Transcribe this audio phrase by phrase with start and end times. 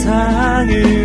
[0.00, 0.99] 세상을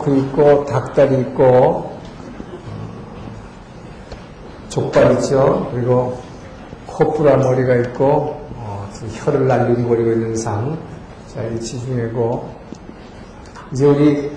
[0.00, 1.92] 포크 있고 닭다리 있고
[4.70, 5.70] 족발 있죠.
[5.74, 6.18] 그리고
[6.86, 10.78] 코프라 머리가 있고 어, 혀를 날리고 거리고 있는 상.
[11.28, 12.48] 자, 이 지중해고
[13.72, 14.30] 이제 우리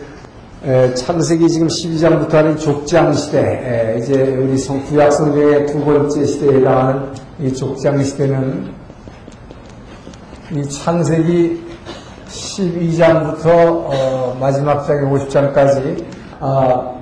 [0.66, 6.25] 에, 창세기 지금 12장부터 하는 족장 시대, 에, 이제 우리 성, 구약 성경의 두 번째
[6.25, 8.73] 시대에 해당하는 이 족장 시대는
[10.52, 11.64] 이 창세기
[12.28, 16.06] 12장부터 어, 마지막 장의 50장까지
[16.39, 16.94] 아,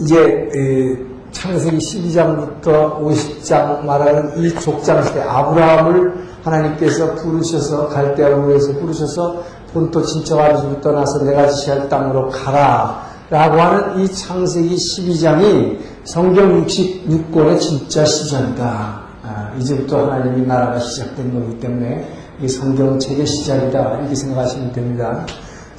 [0.00, 0.96] 이제 에,
[1.30, 10.80] 창세기 12장부터 50장 말하는 이 족장 시대 아브라함을 하나님께서 부르셔서 갈대아우에서 부르셔서 본토 친척 아버지부터
[10.80, 19.02] 떠나서 내가 지시할 땅으로 가라 라고 하는 이 창세기 12장이 성경 66권의 진짜 시작이다.
[19.22, 22.08] 아, 이제부터 하나님의 나라가 시작된 거기 때문에
[22.40, 25.26] 이 성경책의 시작이다 이렇게 생각하시면 됩니다.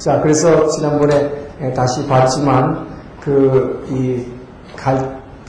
[0.00, 1.30] 자 그래서 지난번에
[1.74, 2.86] 다시 봤지만
[3.20, 4.26] 그이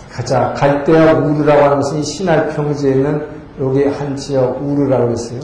[0.10, 3.26] 가자 갈대아 우르라고 하는 것은 신할 평지에 있는
[3.62, 5.40] 여기 한 지역 우르라고 했어요.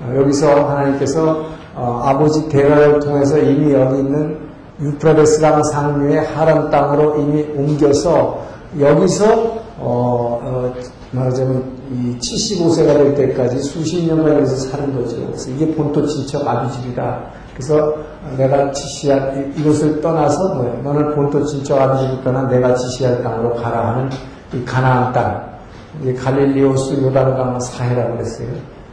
[0.00, 4.38] 어, 여기서 하나님께서 어, 아버지 대라를 통해서 이미 여기 있는
[4.80, 8.40] 유프라데스강 상류의 하란 땅으로 이미 옮겨서
[8.78, 9.34] 여기서
[9.78, 10.74] 어, 어,
[11.10, 15.26] 말하자면 이 75세가 될 때까지 수십 년간 여기서 사는 거죠.
[15.26, 17.43] 그래서 이게 본토 친척 아비집이다.
[17.54, 17.94] 그래서
[18.36, 20.80] 내가 지시한 이곳을 떠나서 뭐예요?
[20.82, 24.10] 너는 본토 친척 아비집을 떠나 내가 지시할 땅으로 가라 하는
[24.52, 25.54] 이 가나안 땅.
[26.02, 28.48] 이제 갈릴리오스 요단강 사해라고 그랬어요.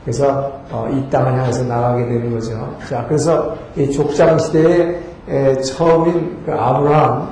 [0.06, 2.52] 그래서 어, 이 땅을 향해서 나가게 되는 거죠.
[2.88, 5.02] 자, 그래서 이 족장 시대의
[5.66, 7.30] 처음인 그 아브라함,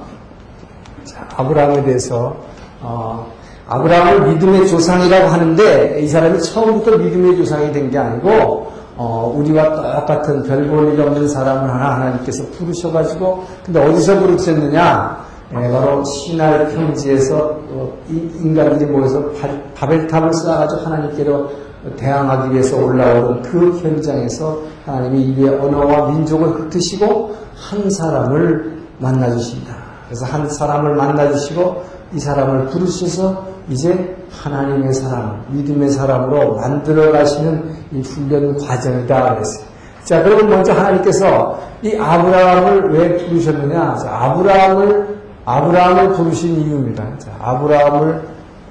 [1.03, 2.35] 자, 아브라함에 대해서
[2.81, 3.31] 어,
[3.67, 10.43] 아브라함을 믿음의 조상이라고 하는데 이 사람이 처음부터 믿음의 조상이 된 게 아니고 어, 우리와 똑같은
[10.43, 15.25] 별 볼일 없는 사람을 하나 하나님께서 부르셔가지고 근데 어디서 부르셨느냐?
[15.53, 17.37] 예, 바로 신할 평지에서
[17.69, 19.31] 어, 인간들이 모여서
[19.73, 21.49] 바 벨탑을 쌓아가지고 하나님께로
[21.95, 29.77] 대항하기 위해서 올라오는 그 현장에서 하나님이 이의 언어와 민족을 흩으시고 한 사람을 만나주십니다.
[30.07, 31.83] 그래서 한 사람을 만나주시고
[32.15, 39.65] 이 사람을 부르셔서 이제 하나님의 사람, 믿음의 사람으로 만들어 가시는 이 훈련 과정이다 그랬어요.
[40.03, 43.95] 자, 그러면 먼저 하나님께서 이 아브라함을 왜 부르셨느냐?
[43.95, 47.17] 자, 아브라함을 아브라함을 부르신 이유입니다.
[47.19, 48.21] 자, 아브라함을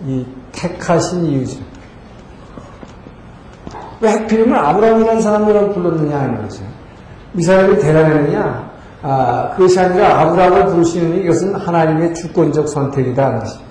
[0.06, 1.60] 이 택하신 이유죠.
[4.00, 6.62] 왜 하필이면 아브라함이라는 사람이라고 불렀느냐 하는 거죠.
[7.34, 8.68] 이 사람이 대단했느냐?
[9.02, 13.67] 아, 그것이 아니라 아브라함을 부르시는 이것은 하나님의 주권적 선택이다 하는 것입니다.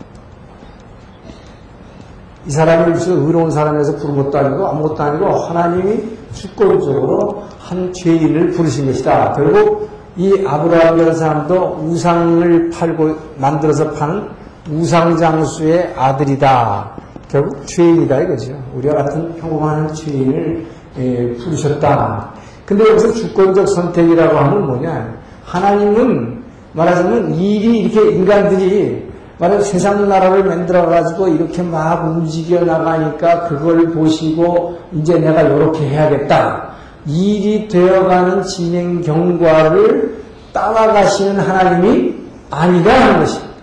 [2.47, 6.01] 이 사람을 무슨 의로운 사람에서 부른 것도 아니고 아무것도 아니고 하나님이
[6.33, 9.33] 주권적으로 한 죄인을 부르신 것이다.
[9.33, 14.29] 결국 이 아브라함이라는 사람도 우상을 팔고 만들어서 파는
[14.71, 16.91] 우상장수의 아들이다.
[17.29, 18.53] 결국 죄인이다 이거죠.
[18.75, 20.65] 우리와 같은 평범한 죄인을
[20.97, 22.31] 예, 부르셨다.
[22.65, 25.13] 근데 여기서 주권적 선택이라고 하면 뭐냐?
[25.43, 26.43] 하나님은
[26.73, 29.07] 말하자면 일이 이렇게 인간들이
[29.39, 36.69] 말하자면 세상 나라를 만들어가지고 이렇게 막 움직여 나가니까 그걸 보시고 이제 내가 이렇게 해야겠다.
[37.05, 40.23] 일이 되어가는 진행 경과를
[40.53, 42.15] 따라가시는 하나님이
[42.49, 43.53] 아니다 하는 것입니다.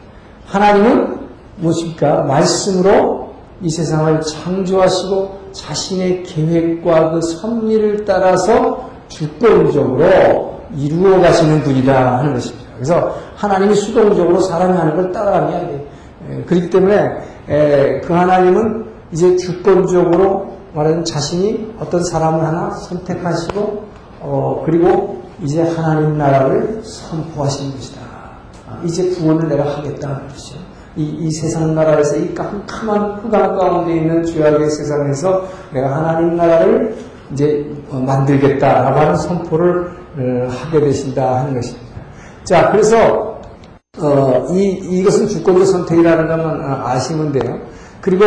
[0.46, 1.18] 하나님은
[1.56, 2.22] 무엇입니까?
[2.22, 12.63] 말씀으로 이 세상을 창조하시고 자신의 계획과 그 섭리를 따라서 주권적으로 이루어 가시는 분이다 하는 것입니다.
[12.76, 15.86] 그래서 하나님이 수동적으로 사람이 하는 걸 따라가야 돼.
[16.46, 23.84] 그렇기 때문에 그 하나님은 이제 주권적으로 말하는 자신이 어떤 사람을 하나 선택하시고
[24.20, 28.00] 어, 그리고 이제 하나님 나라를 선포하시는 것이다.
[28.68, 30.58] 아, 이제 구원을 내가 하겠다는 것이죠.
[30.96, 36.96] 이, 이 세상 나라에서 이 깜깜한 흑암 가운데 있는 죄악의 세상에서 내가 하나님 나라를
[37.32, 41.83] 이제 어, 만들겠다라고 하는 선포를 어, 하게 되신다 하는 것입니다.
[42.44, 43.40] 자, 그래서
[43.98, 47.60] 어, 이, 이것은 주권적 선택이라는 것만 아시면 돼요.
[48.00, 48.24] 그리고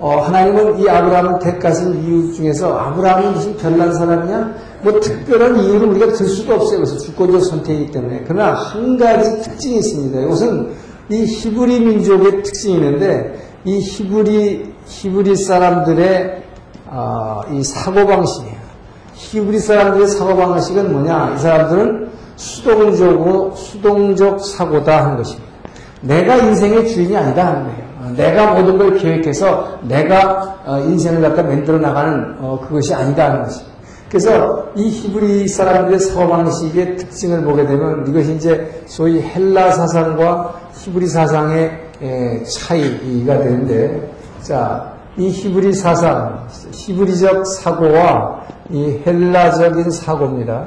[0.00, 4.54] 어, 하나님은 이 아브라함을 택하신 이유 중에서 아브라함이 무슨 별난 사람이냐?
[4.82, 6.78] 뭐 특별한 이유를 우리가 들 수도 없어요.
[6.78, 8.24] 그래서 주권적 선택이기 때문에.
[8.26, 10.20] 그러나 한 가지 특징이 있습니다.
[10.20, 10.72] 이것은
[11.08, 13.34] 이 히브리 민족의 특징이 있는데
[13.64, 16.42] 이 히브리 히브리 사람들의
[16.86, 18.53] 어, 이 사고 방식이에요.
[19.14, 21.34] 히브리 사람들의 사고 방식은 뭐냐?
[21.36, 25.48] 이 사람들은 수동적으로 수동적 사고다 하는 것입니다.
[26.00, 27.84] 내가 인생의 주인이 아니다 하는 거예요.
[28.00, 33.44] 어, 내가 모든 걸 계획해서 내가 어, 인생을 갖다 만들어 나가는 어, 그것이 아니다 하는
[33.44, 33.74] 것입니다.
[34.08, 41.80] 그래서 이 히브리 사람들의 사고방식의 특징을 보게 되면 이것이 이제 소위 헬라 사상과 히브리 사상의
[42.46, 50.66] 차이가 되는데, 자, 이 히브리 사상, 히브리적 사고와 이 헬라적인 사고입니다.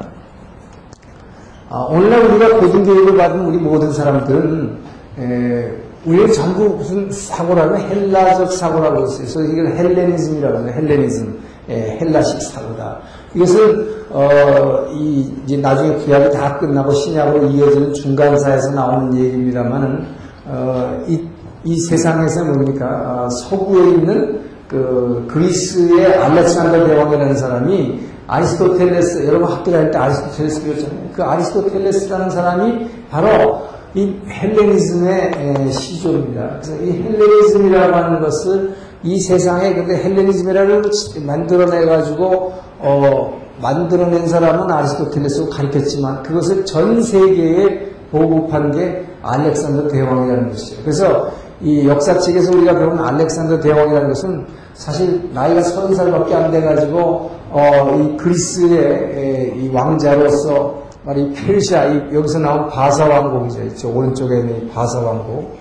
[1.70, 4.78] 아, 오늘날 우리가 고등교육을 받은 우리 모든 사람들은
[5.20, 5.72] 에,
[6.06, 9.46] 우리 전부 무슨 사고라면 헬라적 사고라고 했어요.
[9.46, 10.74] 이걸 헬레니즘이라고 해요.
[10.76, 11.40] 헬레니즘,
[11.70, 13.00] 에, 헬라식 사고다.
[13.36, 20.06] 이것을 어, 이 이제 나중에 구약이 다 끝나고 신약으로 이어지는 중간사에서 나오는 얘기입니다만은
[20.46, 21.28] 어, 이,
[21.66, 29.92] 이 세상에서 뭡니까 어, 서구에 있는 그 그리스의 알렉산더 대왕이라는 사람이 아리스토텔레스 여러분 학교 다닐
[29.92, 31.10] 때 아리스토텔레스 배웠잖아요.
[31.14, 36.60] 그 아리스토텔레스라는 사람이 바로 이 헬레니즘의 시조입니다.
[36.62, 40.92] 그래서 이 헬레니즘이라고 하는 것을 이 세상에 근데 헬레니즘이라는 걸
[41.26, 50.82] 만들어내 가지고 어 만들어낸 사람은 아리스토텔레스고 가르쳤지만 그것을 전 세계에 보급한 게 알렉산더 대왕이라는 것이죠.
[50.82, 51.32] 그래서
[51.62, 58.18] 이 역사책에서 우리가 배운 알렉산더 대왕이라는 것은 사실 나이가 서른 살밖에 안 돼가지고 어, 이
[58.18, 63.64] 그리스의 이 왕자로서 말이 페르시아 이, 여기서 나온 바사 왕국이죠.
[63.64, 63.90] 있죠.
[63.92, 65.56] 오른쪽에 있는 이 바사 왕국.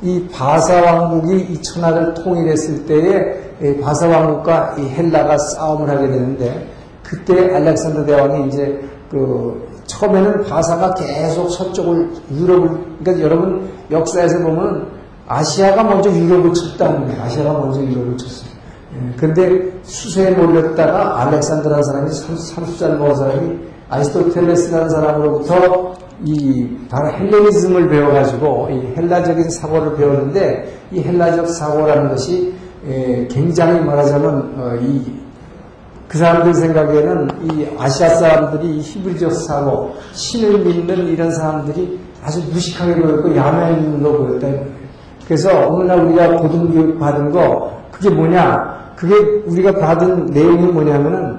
[0.00, 6.68] 이 바사 왕국이 이 천하를 통일했을 때에 바사 왕국과 이 헬라가 싸움을 하게 되는데
[7.04, 14.91] 그때 알렉산더 대왕이 이제 그 처음에는 바사가 계속 서쪽을 유럽을 그러니까 여러분 역사에서 보면
[15.36, 17.22] 아시아가 먼저 유럽을 쳤다는 거예요.
[17.22, 18.50] 아시아가 먼저 유럽을 쳤어요.
[18.94, 23.58] 예, 근데 수세에 몰렸다가 알렉산더라는 사람이 30살 먹은 사람이
[23.88, 25.94] 아리스토텔레스라는 사람으로부터
[26.24, 32.54] 이 바로 헬레니즘을 배워가지고 이 헬라적인 사고를 배웠는데 이 헬라적 사고라는 것이
[32.86, 35.22] 예, 굉장히 말하자면 어, 이
[36.12, 43.00] 그 사람들 생각에는 이 아시아 사람들이 이 히브리적 사고 신을 믿는 이런 사람들이 아주 무식하게
[43.00, 44.46] 보였고 야만인으로 보였다.
[45.32, 48.92] 그래서 오늘날 우리가 고등교육 받은 거 그게 뭐냐?
[48.96, 51.38] 그게 우리가 받은 내용이 뭐냐면은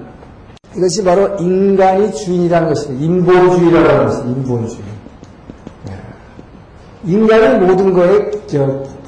[0.75, 3.05] 이것이 바로 인간이 주인이라는 것입니다.
[3.05, 4.39] 인본주의라고 하는 것입니다.
[4.39, 4.83] 인본주의.
[5.85, 5.93] 네.
[7.05, 8.31] 인간은 모든 거에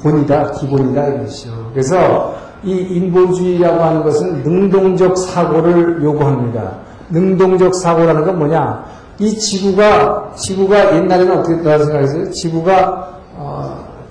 [0.02, 1.70] 본이다, 기본이다 이것이죠.
[1.72, 6.74] 그래서 이 인본주의라고 하는 것은 능동적 사고를 요구합니다.
[7.10, 8.84] 능동적 사고라는 건 뭐냐?
[9.18, 12.30] 이 지구가 지구가 옛날에는 어떻게 됐다고 생각했어요?
[12.30, 13.15] 지구가 어,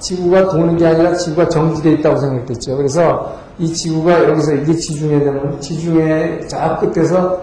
[0.06, 2.78] 지구가 도는 게 아니라 지구가 정지되어 있다고 생각했죠.
[2.78, 7.42] 그래서 이 지구가 여기서 이게 지중해 되면 지중해 저 끝에서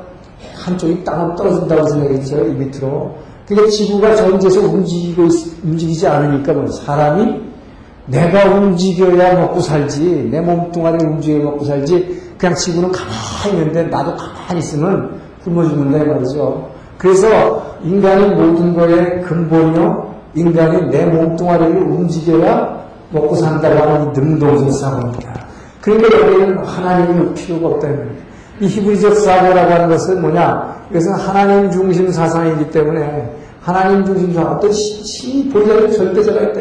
[0.55, 2.47] 한쪽이 땅으로 떨어진다고 생각했죠.
[2.47, 3.17] 이 밑으로.
[3.47, 5.29] 그러니까 지구가 정지해서 움직이고
[5.65, 7.41] 움직이지 않으니까 뭐 사람이
[8.07, 14.61] 내가 움직여야 먹고 살지 내 몸뚱아리 움직여 먹고 살지 그냥 지구는 가만히 있는데 나도 가만히
[14.61, 16.71] 있으면 굶어 죽는다 말이죠.
[16.97, 25.47] 그래서 인간이 모든 거에 근본이요 인간이 내 몸뚱아리를 움직여야 먹고 산다고 하는 이 능동적 사고입니다.
[25.81, 28.11] 그러니까 여기는 하나님이 필요가 없다는 거예요.
[28.61, 30.83] 이 히브리적 사고라고 하는 것은 뭐냐?
[30.91, 36.61] 이것은 하나님 중심 사상이기 때문에 하나님 중심 사상, 어떤 신이 보좌의 절대자가 있다.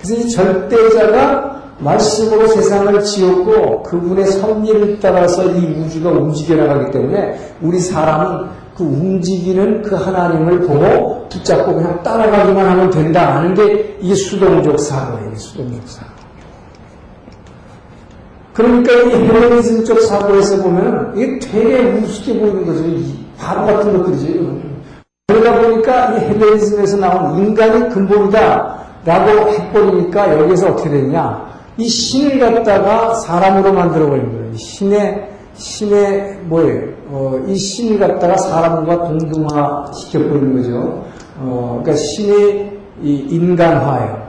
[0.00, 7.78] 그래서 이 절대자가 말씀으로 세상을 지었고 그분의 섭리를 따라서 이 우주가 움직여 나가기 때문에 우리
[7.78, 14.78] 사람은 그 움직이는 그 하나님을 보고 붙잡고 그냥 따라가기만 하면 된다 하는 게 이게 수동적
[14.78, 15.34] 사고예요.
[15.34, 16.12] 수동적 사고.
[18.54, 22.84] 그러니까 이 헬레니즘적 사고에서 보면 이게 되게 우습게 보이는 거죠.
[22.84, 24.60] 이 바보 같은 것들이죠.
[25.28, 31.50] 그러다 보니까 이 헬레니즘에서 나온 인간이 근본이다 라고 해버리니까 여기서 어떻게 되냐.
[31.78, 34.54] 이 신을 갖다가 사람으로 만들어 버린 거예요.
[34.56, 35.31] 신의,
[35.62, 36.88] 신의, 뭐예요?
[37.08, 41.04] 어, 이 신을 갖다가 사람과 동등화 시켜버리는 거죠.
[41.38, 44.22] 어, 그러니까 신의 이 인간화예요.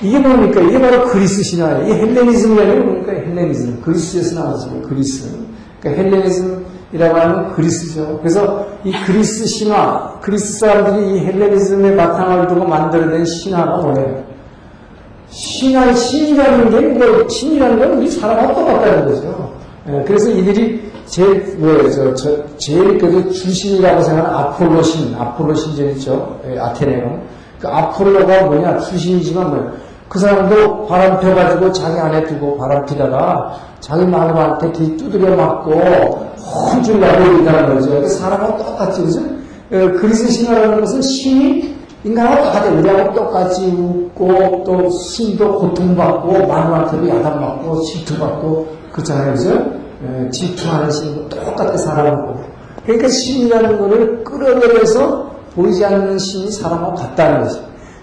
[0.00, 0.60] 이게 뭡니까?
[0.60, 1.88] 이게 바로 그리스 신화예요.
[1.88, 3.12] 이 헬레니즘이라는 게 뭡니까?
[3.12, 3.80] 헬레니즘.
[3.82, 4.82] 그리스에서 나왔어요.
[4.82, 5.28] 그리스.
[5.80, 8.18] 그러니까 헬레니즘, 이라고 하는 그리스죠.
[8.20, 14.22] 그래서 이 그리스 신화, 그리스 사람들이 이 헬레니즘의 바탕을 두고 만들어낸 신화가 뭐예요?
[15.30, 19.63] 신화, 신이라는 게, 뭐, 신이라는 건 우리 사람하고 똑같다는 거죠.
[19.88, 25.90] 예, 그래서 이들이 제일, 뭐, 저, 저, 제일 그 주신이라고 생각하는 아폴로 신, 아폴로 신전
[25.90, 26.40] 있죠.
[26.48, 27.20] 예, 아테네는.
[27.60, 29.72] 그 아폴로가 뭐냐, 주신이지만 뭐야.
[30.08, 35.72] 그 사람도 바람 펴가지고 자기 안에 두고 바람 피다가 자기 마누라한테 뒤 두드려 맞고
[36.38, 38.00] 혼줄 나고 있다는 거죠.
[38.00, 39.20] 그 사람하고 똑같이, 그죠?
[39.20, 41.74] 어, 그리스 신화라는 것은 신이
[42.04, 42.70] 인간하고 똑같아.
[42.70, 49.34] 우리하고 똑같이 웃고 또 신도 고통받고 마누라한테도 야단받고 질투받고 그렇잖아요.
[49.34, 49.50] 그죠?
[50.04, 52.40] 에, 질투하는 신도 똑같아 사람하고.
[52.84, 57.60] 그러니까 신이라는 거를 끌어내려서 보이지 않는 신이 사람하고 같다는 거죠.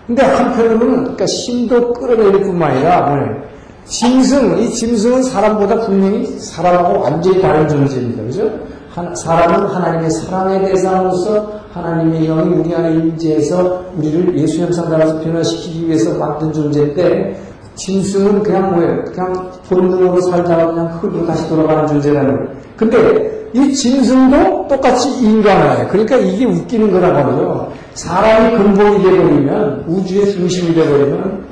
[0.07, 3.41] 근데 한편으로는 그러니까 신도 끌어내릴 뿐만 아니라 뭐예요?
[3.86, 8.24] 짐승, 이 짐승은 사람보다 분명히 사람하고 완전히 다른 존재입니다.
[8.24, 8.51] 그죠?
[8.89, 15.88] 하, 사람은 하나님의 사랑의 대상으로서 하나님의 영이 우리 안에 임재해서 우리를 예수 형상 따라서 변화시키기
[15.88, 19.04] 위해서 만든 존재인데 짐승은 그냥 뭐예요?
[19.06, 22.50] 그냥 본능으로 살다가 그냥 흙으로 다시 돌아가는 존재라는 거예요.
[22.75, 25.88] 근데 이 짐승도 똑같이 인간화예요.
[25.90, 27.72] 그러니까 이게 웃기는 거란 말이죠.
[27.94, 31.46] 사람이 근본이 되버리면 우주의 중심이 되버리면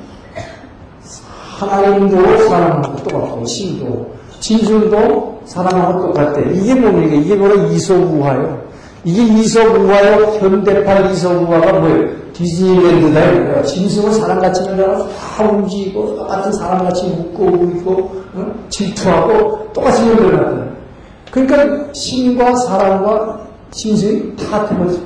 [1.58, 4.10] 하나님도 사람하고 똑같고 신도
[4.40, 6.52] 짐승도 사람하고 똑같대.
[6.54, 7.14] 이게 뭡니까?
[7.14, 8.69] 이게 바로 이소우화예요.
[9.04, 10.38] 이게 이소우화요.
[10.40, 12.20] 현대판 이소우화가 뭐예요?
[12.32, 13.62] 디즈니랜드다.
[13.62, 18.54] 짐승은 사람같이 놀다가 다 움직이고 똑같은 사람같이 웃고 울고 어?
[18.68, 20.70] 질투하고 똑같이 놀더라고요.
[21.30, 23.40] 그러니까 신과 사람과
[23.70, 24.98] 짐승이 다 같은 거죠.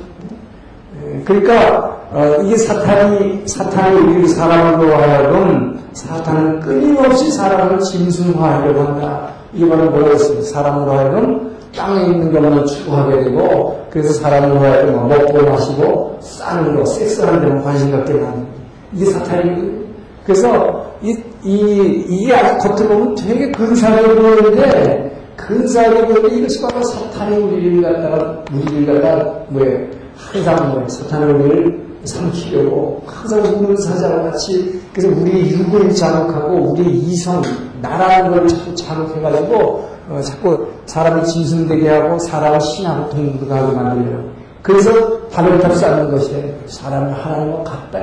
[1.24, 9.28] 그러니까 어, 이게 사탄이 사탄이 우리 사람으로 하여금 사탄은 끊임없이 사람을 짐승화하려고 한다.
[9.52, 10.46] 이게 바로 뭐였습니까?
[10.46, 17.40] 사람으로 하여금 땅에 있는 것만 추구하게 되고 그래서 사람으로 하여금 먹고 마시고 싸는 거, 섹스하는
[17.40, 18.46] 데만 관심 갖게 하는
[18.92, 19.84] 이게 사탄이
[20.24, 27.36] 그래서 이, 이, 이게 아주 겉으로 보면 되게 근사하게 보이는데 근사하게 보이는데 이것이 바로 사탄이
[27.36, 29.86] 우리를 갖다가 우리를 갖다가 뭐예요?
[30.16, 37.42] 항상 뭐 사탄을 우리를 삼키려고 항상 우는 사자와 같이 그래서 우리의 육을 자극하고 우리의 이성
[37.80, 44.24] 나라는 걸 자극해가지고 어, 자꾸 사람이 짐승되게 하고 사람을 신하고 동등하게 만들려요.
[44.62, 46.54] 그래서 바벨탑 쌓는 것이에요.
[46.66, 47.98] 사람을 하나님과 같다.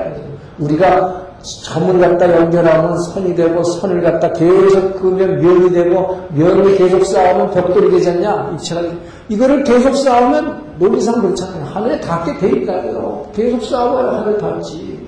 [0.60, 7.50] 우리가 점을 갖다 연결하면 선이 되고 선을 갖다 계속 그으면 면이 되고 면이 계속 쌓으면
[7.52, 8.52] 벽돌이 되지 않냐?
[8.56, 11.66] 이처럼 이거를 계속 쌓으면 논리상 그렇잖아요.
[11.66, 13.28] 하늘에 닿게 돼 있다고요.
[13.34, 15.08] 계속 쌓아야 하늘에 닿지.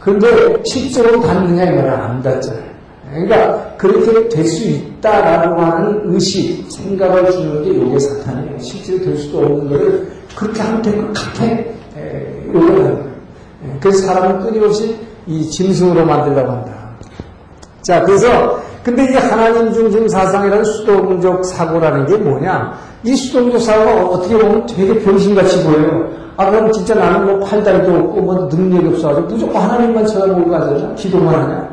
[0.00, 2.67] 그런데 실제로 닿느냐 이거는 안 닿잖아요.
[3.12, 8.58] 그러니까 그렇게 될 수 있다라고 하는 의식, 생각을 주는 게 요게 사탄이에요.
[8.58, 11.46] 실제로 될 수도 없는 거를 그렇게 하면 될 것 같아.
[12.52, 13.08] 거예요.
[13.80, 14.96] 그래서 사람은 끊임없이
[15.26, 16.72] 이 짐승으로 만들려고 한다.
[17.82, 22.72] 자, 그래서 근데 이게 하나님 중심 사상이라는 수동적 사고라는 게 뭐냐?
[23.04, 26.08] 이 수동적 사고가 어떻게 보면 되게 병신같이 보여요.
[26.36, 30.94] 아, 그럼 진짜 나는 뭐 팔다리도 없고 뭐 능력이 없어가지고 무조건 하나님만 쳐다보고 가잖아.
[30.94, 31.68] 기도만 하냐?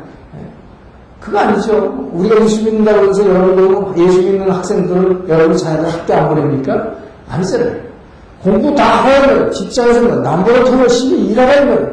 [1.26, 2.08] 그거 아니죠.
[2.12, 6.92] 우리가 예수 믿는다고 해서 여러분 예수 믿는 학생들을 여러분 자녀들 학교 안 보냅니까?
[7.28, 7.72] 아니잖아요.
[8.44, 11.90] 공부 다 하면 직장에서 남보다 더 열심히 일하라는 거예요.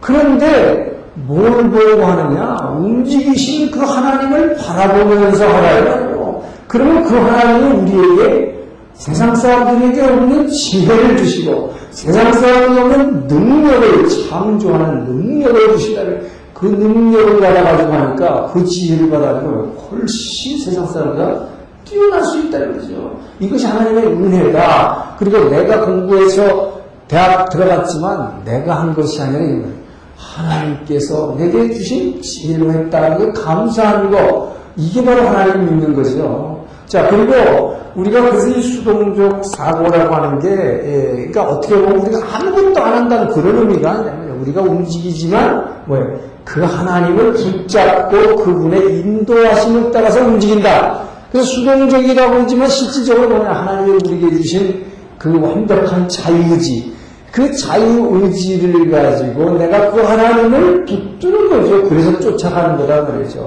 [0.00, 2.56] 그런데 뭘 보고 하느냐?
[2.76, 6.42] 움직이신 그 하나님을 바라보면서 하라요.
[6.66, 8.56] 그러면 그 하나님이 우리에게
[8.94, 17.92] 세상 사람들에게 없는 지혜를 주시고 세상 사람들에게 없는 능력을 창조하는 능력을 주시다는 그 능력을 받아가지고
[17.92, 21.44] 하니까 그 지혜를 받아가지고 훨씬 세상 사람보다
[21.84, 23.18] 뛰어날 수 있다는 거죠.
[23.38, 25.16] 이것이 하나님의 은혜다.
[25.18, 29.68] 그리고 내가 공부해서 대학 들어갔지만 내가 한 것이 아니라.
[30.16, 34.56] 하나님께서 내게 주신 지혜로 했다는 게 감사하는 거.
[34.76, 36.64] 이게 바로 하나님 믿는 거죠.
[36.86, 42.82] 자, 그리고 우리가 그래서 이 수동적 사고라고 하는 게, 예, 그러니까 어떻게 보면 우리가 아무것도
[42.82, 46.18] 안 한다는 그런 의미가 아니라 우리가 움직이지만, 뭐예요?
[46.44, 51.00] 그 하나님을 붙잡고 그분의 인도하심을 따라서 움직인다.
[51.32, 53.50] 그래서 수동적이라고 하지만 실질적으로 뭐냐.
[53.50, 54.84] 하나님이 우리에게 주신
[55.18, 56.94] 그 완벽한 자유의지.
[57.32, 61.88] 그 자유의지를 가지고 내가 그 하나님을 붙드는 거죠.
[61.88, 63.40] 그래서 쫓아가는 거다 말이죠.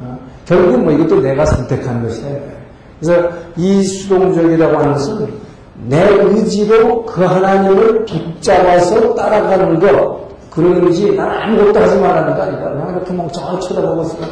[0.00, 0.18] 어?
[0.46, 2.40] 결국 뭐 이것도 내가 선택한 것이에요.
[2.98, 5.28] 그래서 이 수동적이라고 하는 것은
[5.86, 10.27] 내 의지로 그 하나님을 붙잡아서 따라가는 것.
[10.50, 12.70] 그러는지 난 아무것도 하지 말라는 거 아니다.
[12.70, 14.28] 그냥 이렇게 멍청하게 쳐다보고 있으면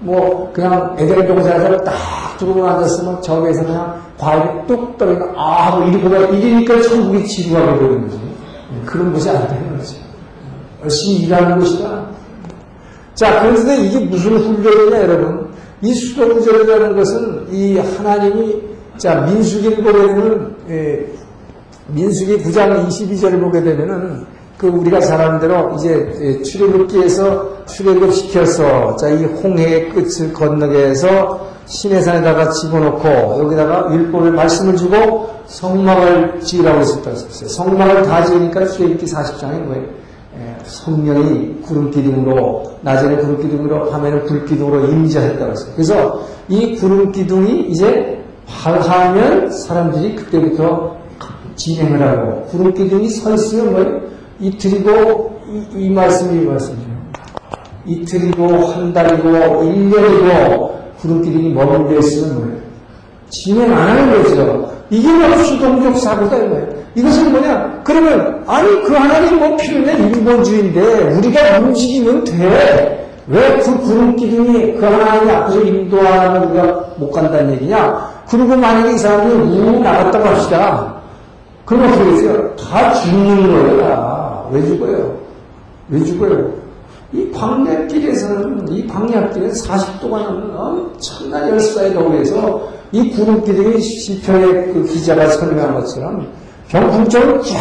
[0.00, 1.94] 뭐 그냥 애들 동생에서 딱
[2.38, 8.02] 들어오고 앉았으면 저기에서 그냥 과일이 뚝 떨어지니까 아 하고 이리 보다 이리니까 천국이 지루하게 보이는
[8.08, 8.20] 거지.
[8.86, 10.00] 그런 것이 안 되는 거지.
[10.82, 12.04] 열심히 일하는 것이다.
[13.14, 15.48] 자, 그런데 이게 무슨 훈련이냐, 여러분?
[15.80, 18.60] 이 수동절이라는 것은 이 하나님이,
[18.96, 21.06] 자, 민수기를 보게 되면, 예,
[21.88, 24.26] 민수기 9장 22절을 보게 되면은,
[24.64, 30.86] 그 우리가 잘 아는 대로 이제 예, 출애굽기에서 출애굽 시켜서 자 이 홍해의 끝을 건너게
[30.86, 37.48] 해서 시내산에다가 집어넣고 여기다가 율법의 말씀을 주고 성막을 지으라고 했었다 했어요.
[37.48, 39.84] 성막을 다 지으니까 출애굽기 40장에 뭐예요?
[40.38, 45.72] 예, 성령이 구름 기둥으로 낮에는 구름 기둥으로 밤에는 불 기둥으로 임재했다고 했어요.
[45.74, 50.96] 그래서 이 구름 기둥이 이제 하면 사람들이 그때부터
[51.54, 54.13] 진행을 하고 구름 기둥이 서 있으면 뭐예요?
[54.44, 55.40] 이틀이고
[55.74, 56.86] 이, 이 말씀이 이 말씀이죠.
[57.86, 62.58] 이틀이고 한 달이고 1년이고 구름 기둥이 머물러 있으면 뭐예요?
[63.30, 64.70] 진행 안 하는 거죠.
[64.90, 66.68] 이게 뭐 수동적 사고다 이거예요.
[66.94, 67.80] 이것은 뭐냐?
[67.84, 73.00] 그러면 아니 그 하나님 뭐 필요해 일본주의인데 우리가 움직이면 돼.
[73.26, 78.12] 왜 그 구름 기둥이 그 하나님 앞에서 인도하면 우리가 못 간다는 얘기냐?
[78.28, 80.94] 그리고 만약에 이 사람이 우 나갔다고 합시다.
[81.64, 82.56] 그럼 어떻게 되겠어요?
[82.56, 84.03] 다 죽는 거예요.
[84.52, 85.18] 왜 죽어요?
[85.88, 86.52] 왜 죽어요?
[87.12, 95.74] 이 광야길에서는, 이 광야길에서 40도가 넘는 엄청난 열사의 더위에서 이 구름기둥이 시편의 그 기자가 설명한
[95.74, 96.26] 것처럼
[96.68, 97.58] 병풍처럼 쫙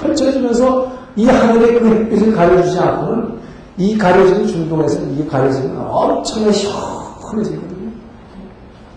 [0.00, 3.38] 펼쳐지면서 이 하늘의 그 햇빛을 가려주지 않고는
[3.76, 7.90] 이 가려지는 중동에서 이게 가려지면 엄청나게 시원해지거든요.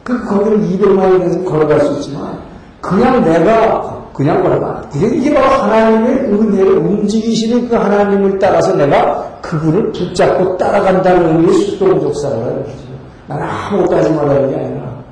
[0.04, 2.40] 그, 거기를 200마일에서 걸어갈 수 있지만
[2.80, 4.88] 그냥 내가 그냥 걸어가.
[4.94, 12.64] 이게 바로 하나님의 은혜를 움직이시는 그 하나님을 따라서 내가 그분을 붙잡고 따라간다는 의미의 수동적 사랑을
[12.64, 12.78] 거죠.
[13.26, 15.04] 나는 아무것도 하지 말라는 게 아니라.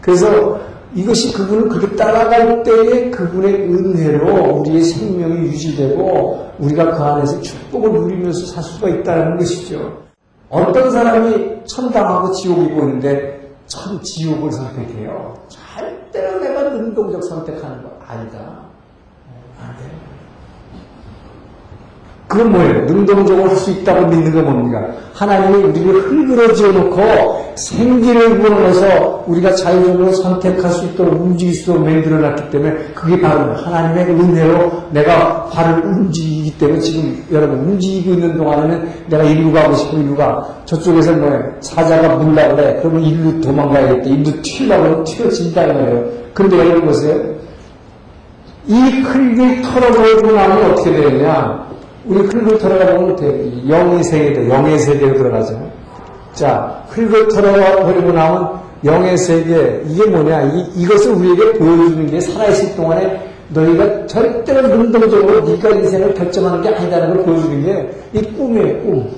[0.00, 0.58] 그래서
[0.96, 8.46] 이것이 그분을 그렇게 따라갈 때에 그분의 은혜로 우리의 생명이 유지되고 우리가 그 안에서 축복을 누리면서
[8.46, 9.92] 살 수가 있다는 것이죠.
[10.50, 15.34] 어떤 사람이 천당하고 지옥이 보이는데 천 지옥을 선택해요.
[16.14, 18.38] 절대로 내가 능동적 선택하는 거 아니다.
[19.60, 19.82] 안 돼.
[22.28, 22.84] 그건 뭐예요?
[22.86, 24.92] 능동적으로 할 수 있다고 믿는 건 뭡니까?
[25.12, 32.18] 하나님이 우리를 흘그러지어 놓고 생기를 부어넣어서 우리가 자유적으로 선택할 수 있도록 움직일 수 있도록 만들어
[32.18, 38.36] 놨기 때문에 그게 바로 하나님의 은혜로 내가 발을 움직이 기 때문에 지금 여러분 움직이고 있는
[38.36, 41.42] 동안에는 내가 일루 가고 싶은 일루가 저쪽에서 뭐예요?
[41.60, 42.78] 사자가 물라 그래.
[42.80, 44.08] 그러면 일루 도망가야겠다.
[44.08, 46.04] 일루 튀려고 튀어진다 이거예요.
[46.32, 47.34] 근데 여러분 보세요.
[48.66, 51.68] 이 흙을 털어버리고 나면 어떻게 되느냐?
[52.06, 55.70] 우리 흙을 털어가 보면 영의 세계도 영의 세계로 들어가죠.
[56.32, 60.42] 자, 흙을 털어버리고 나면 영의 세계 이게 뭐냐?
[60.42, 67.16] 이, 이것을 우리에게 보여주는 게 살아있을 동안에 너희가 절대로 능동적으로 네가 인생을 결정하는 게 아니다라는
[67.16, 68.78] 걸 보여주는 게 이 꿈이에요.
[68.82, 69.10] 꿈.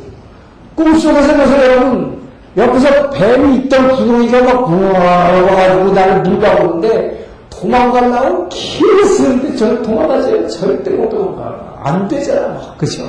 [0.75, 2.17] 꿈속에서 여러분.
[2.57, 11.11] 옆에서 뱀이 있던 구덩이가 막 부어와가지고 나를 물가보는데 도망가려고 키를 쓰는데 저는 도망가지 절대 못
[11.11, 11.75] 도망가.
[11.83, 12.75] 안 되잖아.
[12.79, 13.03] 그죠?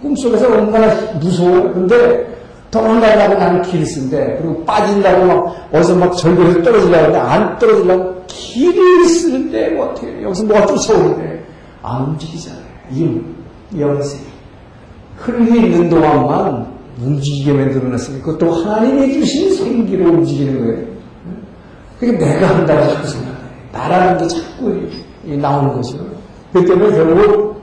[0.00, 1.72] 꿈속에서 얼마나 무서워요.
[1.74, 2.31] 근데
[2.72, 9.04] 도망가려고 나는 길을 쓴데, 그리고 빠진다고 막, 어디서 막 절벽에서 떨어지려고 하는데, 안 떨어지려고 길을
[9.04, 10.22] 쓰는데, 뭐 어떻게, 해.
[10.22, 11.44] 여기서 뭐가 쫓아오는데,
[11.82, 12.62] 안 움직이잖아요.
[12.90, 13.20] 이게
[13.78, 14.16] 영세.
[15.18, 16.66] 흐름이 있는 동안만
[17.02, 20.86] 움직이게 만들어놨으니, 그것도 하나님이 주신 생기로 움직이는 거예요.
[22.00, 23.36] 그게 내가 한다고 자꾸 생각해.
[23.70, 24.80] 나라는 게 자꾸
[25.24, 25.98] 나오는 거죠.
[26.54, 27.60] 그 때문에 결국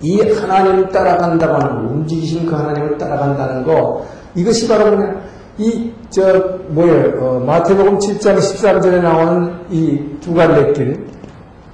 [0.00, 5.20] 이 하나님을 따라간다고 하는 거, 움직이시는 그 하나님을 따라간다는 거, 이것이 바로 그냥
[5.58, 11.04] 이, 저, 뭐예요, 어, 마태복음 7장 13절에 나오는 이 두 갈래길,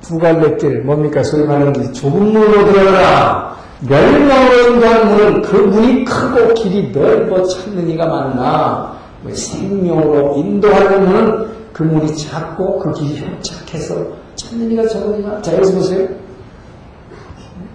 [0.02, 1.22] 두 갈래길, 뭡니까?
[1.22, 3.56] 소위 말하는 좁은 문으로 들어가라.
[3.88, 11.46] 멸망으로 인도하는 문은 그 문이 크고 길이 넓어 찾는 이가 많으나, 뭐 생명으로 인도하는 문은
[11.72, 13.94] 그 문이 작고 그 길이 협착해서
[14.34, 15.40] 찾는 이가 적으니까.
[15.42, 16.08] 자, 여기서 보세요.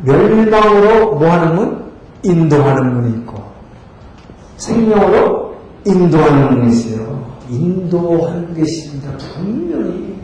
[0.04, 1.86] 멸망으로 뭐 하는 문?
[2.24, 3.42] 인도하는 문이 있고,
[4.58, 7.26] 생명으로 인도하는 있어요.
[7.50, 9.10] 인도하는 게 있습니다.
[9.34, 10.16] 분명히.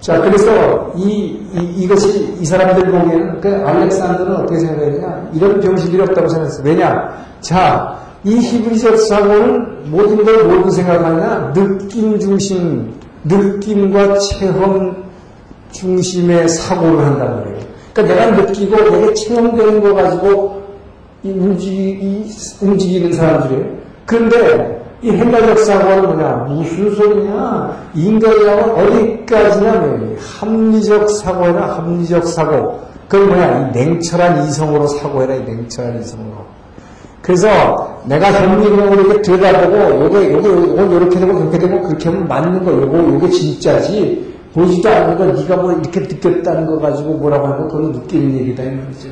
[0.00, 5.30] 자, 그래서 이, 이, 것이이 사람들 보기에는, 그 알렉산더는 어떻게 생각했냐?
[5.34, 6.64] 이런 병신들이 없다고 생각했어요.
[6.64, 7.26] 왜냐?
[7.40, 11.52] 자, 이 히브리적 사고는 모든 걸 모두 생각하냐?
[11.54, 15.06] 느낌 중심, 느낌과 체험
[15.72, 17.66] 중심의 사고를 한단 말이에요.
[17.92, 20.55] 그러니까 내가 느끼고 내가 체험되는 거 가지고
[21.22, 22.24] 이 움직이, 이
[22.60, 23.64] 움직이는 사람들이에요.
[24.04, 26.28] 그런데 이 헬라적 사고는 뭐냐?
[26.48, 27.90] 무슨 소리냐?
[27.94, 32.80] 인간이라면 어디까지나 뭐 합리적 사고해라, 합리적 사고.
[33.08, 33.68] 그건 뭐야?
[33.68, 36.46] 이 냉철한 이성으로 사고해라, 이 냉철한 이성으로.
[37.22, 42.64] 그래서 내가 현미경으로 이렇게 들여다보고 요게 요게 요거 요렇게 되고 그렇게 되고 그렇게 하면 맞는
[42.64, 47.62] 거 요거 요게 진짜지 보지도 않는 거 네가 뭐 이렇게 느꼈다는 거 가지고 뭐라고 하는
[47.62, 49.08] 거 그건 느끼는 얘기다 이 말이죠.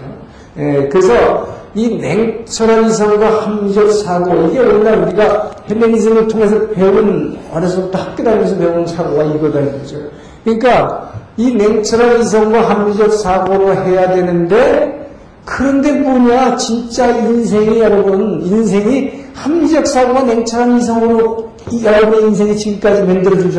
[0.59, 8.23] 예, 그래서 이 냉철한 이성과 합리적 사고 이게 오늘 우리가 헬레니즘을 통해서 배운 어려서부터 학교
[8.23, 9.97] 다니면서 배운 사고가 이거다 이거죠.
[10.45, 15.05] 그러니까 이 냉철한 이성과 합리적 사고로 해야 되는데
[15.45, 23.03] 그런데 뭐냐, 진짜 인생이 여러분, 인생이 합리적 사고와 냉철한 이성으로 이 여러분의 인생이 지금까지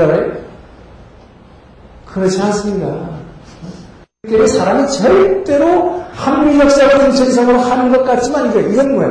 [0.01, 0.31] 알아요?
[2.07, 3.14] 그렇지 않습니다.
[4.27, 9.09] 그래서 사람이 절대로 합리적 냉철한 이성으로 하는 것 같지만 이거, 이건 뭐야?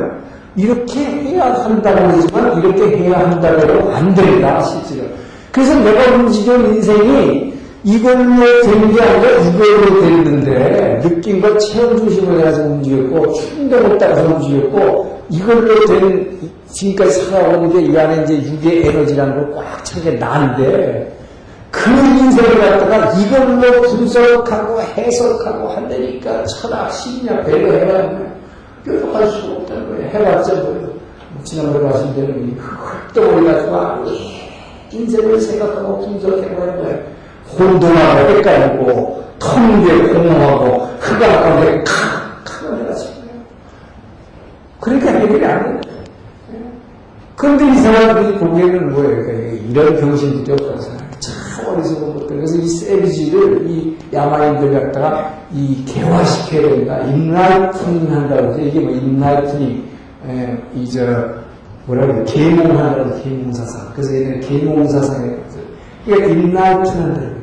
[0.55, 5.07] 이렇게 해야 한다고 하지만 이렇게 해야 한다고 안 된다, 실제로.
[5.51, 13.33] 그래서 내가 움직인 인생이 이걸로 된 게 아니라 이걸로 됐는데 느낌과 체험 중심으로 해가지고 움직였고
[13.33, 16.39] 충동을 따라서 움직였고 이걸로 된
[16.71, 21.14] 지금까지 살아오는 게 이 안에 이제 육의 에너지라는 걸꽉찬게 나인데
[21.85, 28.09] 그 인생을 갖다가 이걸로 분석하고 해석하고 한다니까 철학, 심리학 배로 해봐야
[28.83, 30.09] 뾰족할 수가 없다는 거예요.
[30.09, 30.89] 해봤자 뭐예요.
[31.43, 34.05] 지난번에 말씀 대로 흙덩어리 가지고
[34.91, 36.99] 인생을 생각하고 분석해봐야 뭐예요.
[37.59, 43.13] 혼돈하고 헷갈리고 텅게 공허하고 흑암 가운데 캄캄해가지고
[44.79, 45.95] 그러니까 해결이 안 돼요.
[47.35, 49.23] 그런데 이 사람들이 보기에는 뭐예요?
[49.23, 51.04] 그러니까 이런 병신들이 없어서
[51.65, 52.35] 참 어리석은 것들.
[52.37, 56.99] 그래서 이 savage를 이 야만인들 갖다가 이 개화시켜야 된다.
[56.99, 58.61] enlightening 한다고 그러죠.
[58.61, 59.83] 이게 뭐 enlightening,
[60.75, 61.05] 이저
[61.85, 63.91] 뭐라 그래, 계몽하는 계몽사상.
[63.93, 65.35] 그래서 얘네는 계몽사상에
[66.05, 67.35] 그러니까 인라이트는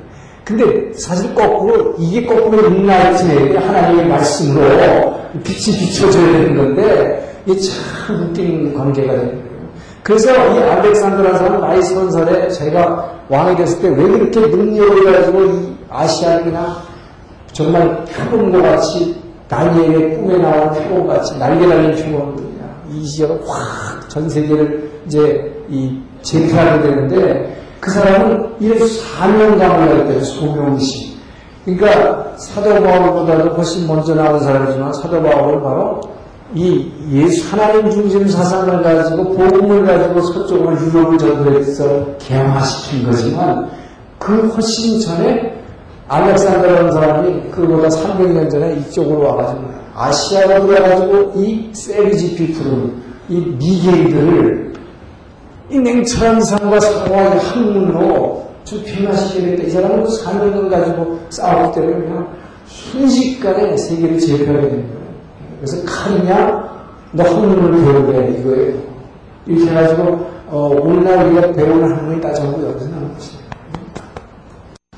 [0.44, 8.74] 근데 사실 거꾸로 이게 거꾸로 인라이트네 하나님의 말씀으로 빛이 비춰져야 되는 건데 이게 참 웃긴
[8.74, 9.42] 관계가 거예요.
[10.02, 15.44] 그래서 이 알렉산드라는 사람 나이 서른 살에 제가 왕이 됐을 때 왜 그렇게 능력을 가지고
[15.44, 16.82] 이 아시아나
[17.52, 19.16] 정말 표범과 같이
[19.48, 26.82] 다니엘의 꿈에 나온 표범 같이 날개 달린 표범들이냐 이 시절은 확전 세계를 이제 이 제패하게
[26.82, 31.18] 되는데 그 사람은 이래서 사명감을 가졌대요, 소명심.
[31.64, 36.00] 그러니까 사도 바울보다도 훨씬 먼저 나온 사람이지만 사도 바울은 바로
[36.54, 43.70] 이 예수 하나님 중심 사상을 가지고 복음을 가지고 서쪽으로 유럽을 전도해서 개화시킨 거지만
[44.18, 45.62] 그 훨씬 전에
[46.08, 49.62] 알렉산더라는 사람이 그보다 300년 전에 이쪽으로 와가지고
[49.94, 52.92] 아시아로 들어가지고 이 세비지 피플을
[53.28, 54.72] 이 미개인들을
[55.70, 59.62] 이 냉철한 삶과 사고와 학문으로 좀 변화시켜야겠다.
[59.64, 62.28] 이 사람은 사명을 가지고 싸우기 때문에 그냥
[62.66, 65.01] 순식간에 세계를 제패하게 된 거예요.
[65.62, 66.72] 그래서 칼이냐,
[67.12, 68.74] 너 학문을 배우게 이거예요.
[69.46, 73.42] 이렇게 해가지고 어, 오늘날 우리가 배우는 다 전부 여기서 나온 것이에요.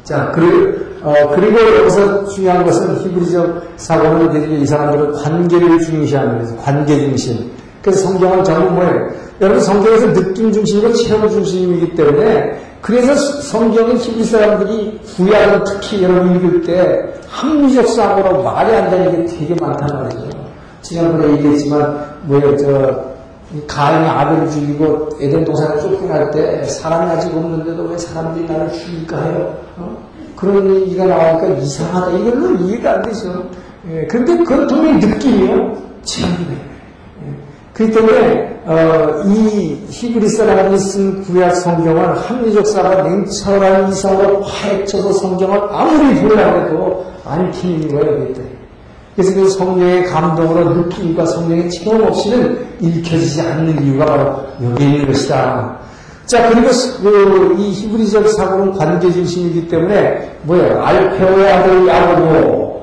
[0.05, 6.57] 자, 그리고, 어, 그리고 여기서 중요한 것은 히브리적 사고는 이 사람들은 관계를 중시하는 거죠.
[6.57, 7.51] 관계 중심.
[7.83, 9.11] 그래서 성경은 전부 뭐예요?
[9.43, 16.63] 여러분 성경에서 느낌 중심이고 체험 중심이기 때문에 그래서 성경은 히브리 사람들이 구약은 특히 여러분 읽을
[16.63, 20.34] 때 합리적 사고로 말이 안 되는 게 되게 많단 말이죠.
[20.85, 22.57] 지난번에 얘기했지만 뭐예요?
[22.57, 23.15] 저
[23.67, 29.57] 가인이 아들을 죽이고 에덴 동산을 쫓겨날 때 사람이 아직 없는데도 왜 사람들이 나를 죽일까 해요?
[29.77, 29.97] 어?
[30.37, 32.19] 그런 얘기가 나오니까 이상하다.
[32.19, 33.49] 이걸로 이해가 안 되죠.
[33.91, 35.77] 예, 근데 그건 분명히 느낌이요.
[36.03, 36.75] 체험이에요.
[37.73, 45.61] 그렇기 때문에 어, 이 히브리 사람이 쓴 구약 성경은 합리적 사가 냉철한 이성으로 파헤쳐서 성경을
[45.71, 48.27] 아무리 해도 안 틀린 거예요.
[48.27, 48.54] 그때.
[49.17, 55.79] 그래서 그 성령의 감동으로 느낌과 성령의 체험 없이는 읽혀지지 않는 이유가 바로 여기 있는 것이다.
[56.27, 56.69] 자, 그리고
[57.03, 60.83] 그, 이 히브리적 사고는 관계 중심이기 때문에 뭐예요?
[60.83, 62.83] 알페오의 아들 야고보,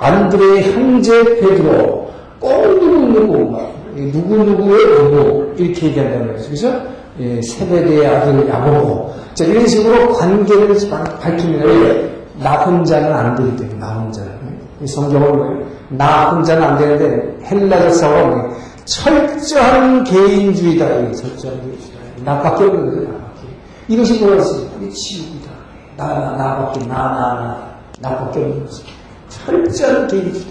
[0.00, 2.50] 안드레의 형제 베드로, 꼭
[2.80, 3.56] 누구누구,
[3.96, 6.50] 누구누구의 누구, 이렇게 얘기한다는 거죠.
[6.50, 6.82] 그죠?
[7.20, 9.14] 예, 세베대의 아들 야고보.
[9.34, 10.76] 자, 이런 식으로 관계를
[11.20, 11.64] 밝힙니다.
[12.42, 14.33] 나 혼자는 안 되기 때문에, 나 혼자는.
[14.86, 15.66] 성경은 뭐예요?
[15.90, 18.52] 나 혼자는 안 되는데, 헬라적 뭐예요?
[18.84, 20.86] 철저한 개인주의다.
[21.12, 21.98] 철저한 개인주의다.
[22.24, 23.48] 나밖에 없는 거예요, 나밖에.
[23.88, 24.68] 이것이 뭐였어요?
[24.78, 25.50] 우리 지옥이다.
[25.96, 28.82] 나, 나, 나밖에, 나, 나, 나, 나밖에 없는 것이.
[29.28, 30.44] 철저한 개인주의.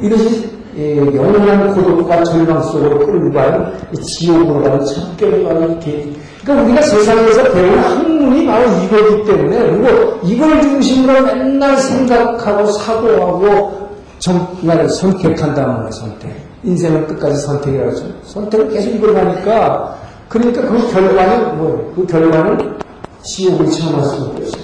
[0.00, 6.14] 이것이 예, 영원한 고독과 절망 속으로 끌고 가는 이 지옥으로 가는 참결로 가는 길.
[6.42, 14.88] 그러니까 우리가 세상에서 배우는 학문이 바로 이거기 때문에 그리고 이걸 중심으로 맨날 생각하고 사고하고 정말
[14.88, 16.30] 선택한다는 거예요, 선택.
[16.64, 17.92] 인생은 끝까지 선택이라고
[18.24, 19.96] 선택을 계속 이걸 하니까
[20.28, 21.92] 그러니까 그 결과는 뭐예요?
[21.94, 22.78] 그 결과는
[23.22, 24.62] 지옥을 체험할 수밖에 없어요.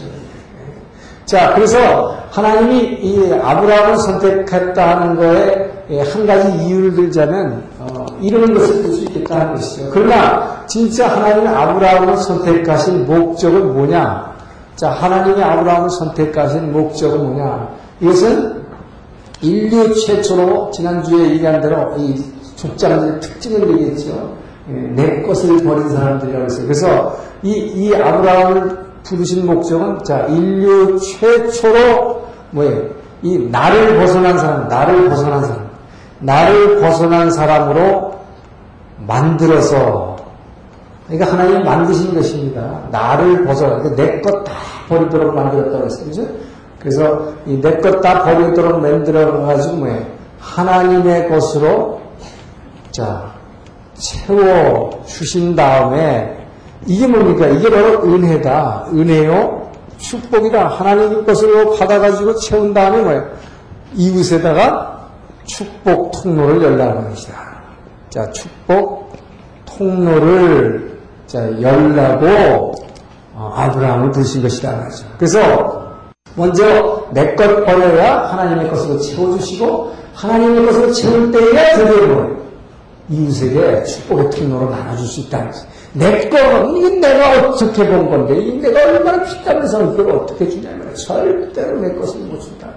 [1.27, 8.83] 자, 그래서 하나님이 이 아브라함을 선택했다 하는 거에 한 가지 이유를 들자면 어, 이런 것을
[8.83, 9.91] 들수 있겠다 하는 것이죠.
[9.93, 14.28] 그러나 진짜 하나님이 아브라함을 선택하신 목적은 뭐냐?
[14.79, 17.69] 자, 하나님이 아브라함을 선택하신 목적은 뭐냐?
[18.01, 18.63] 이것은
[19.41, 22.15] 인류 최초로 지난주에 얘기한 대로 이
[22.55, 24.37] 족장들의 특징을 얘기했죠.
[24.71, 26.63] 예, 내 것을 버린 사람들이라고 했어요.
[26.63, 32.85] 그래서 이, 이 아브라함을 부르신 목적은 자 인류 최초로 뭐예요?
[33.23, 35.71] 이 나를 벗어난 사람, 나를 벗어난 사람,
[36.21, 38.15] 나를 벗어난 사람으로
[39.09, 40.08] 만들어서
[41.09, 42.81] 그러니까 하나님 만드신 것입니다.
[42.91, 44.53] 나를 그러니까 내것 다
[44.89, 45.89] 버리도록 만들었다고.
[46.05, 46.27] 그죠?
[46.79, 50.07] 그래서 이 내 것 다 버리도록 만들어 가지고 뭐예요?
[50.39, 52.01] 하나님의 것으로
[52.91, 53.33] 자
[53.95, 56.37] 채워 주신 다음에
[56.87, 57.47] 이게 뭡니까?
[57.49, 58.89] 이게 바로 은혜다.
[58.93, 59.71] 은혜요?
[59.99, 60.69] 축복이다.
[60.69, 63.25] 하나님의 것으로 받아가지고 채운 다음에 뭐예요?
[63.95, 65.09] 이웃에다가
[65.45, 67.35] 축복 통로를 열라는 것이다.
[68.11, 69.13] 자, 축복
[69.65, 70.98] 통로를
[71.29, 72.73] 자, 열라고
[73.35, 74.89] 어, 아브라함을 부르신 것이다.
[75.19, 75.39] 그래서
[76.35, 82.39] 먼저 내 것 버려야 하나님의 것으로 채워주시고 하나님의 것으로 채울 때에 드디어?
[83.11, 85.65] 이웃에게 축복의 통로로 나눠줄 수 있다는 거죠.
[85.93, 86.37] 내 거,
[86.75, 92.21] 이게 내가 어떻게 본 건데, 이 내가 얼마나 피땀내서 이걸 어떻게 주냐면, 절대로 내 것을
[92.21, 92.69] 못 준다.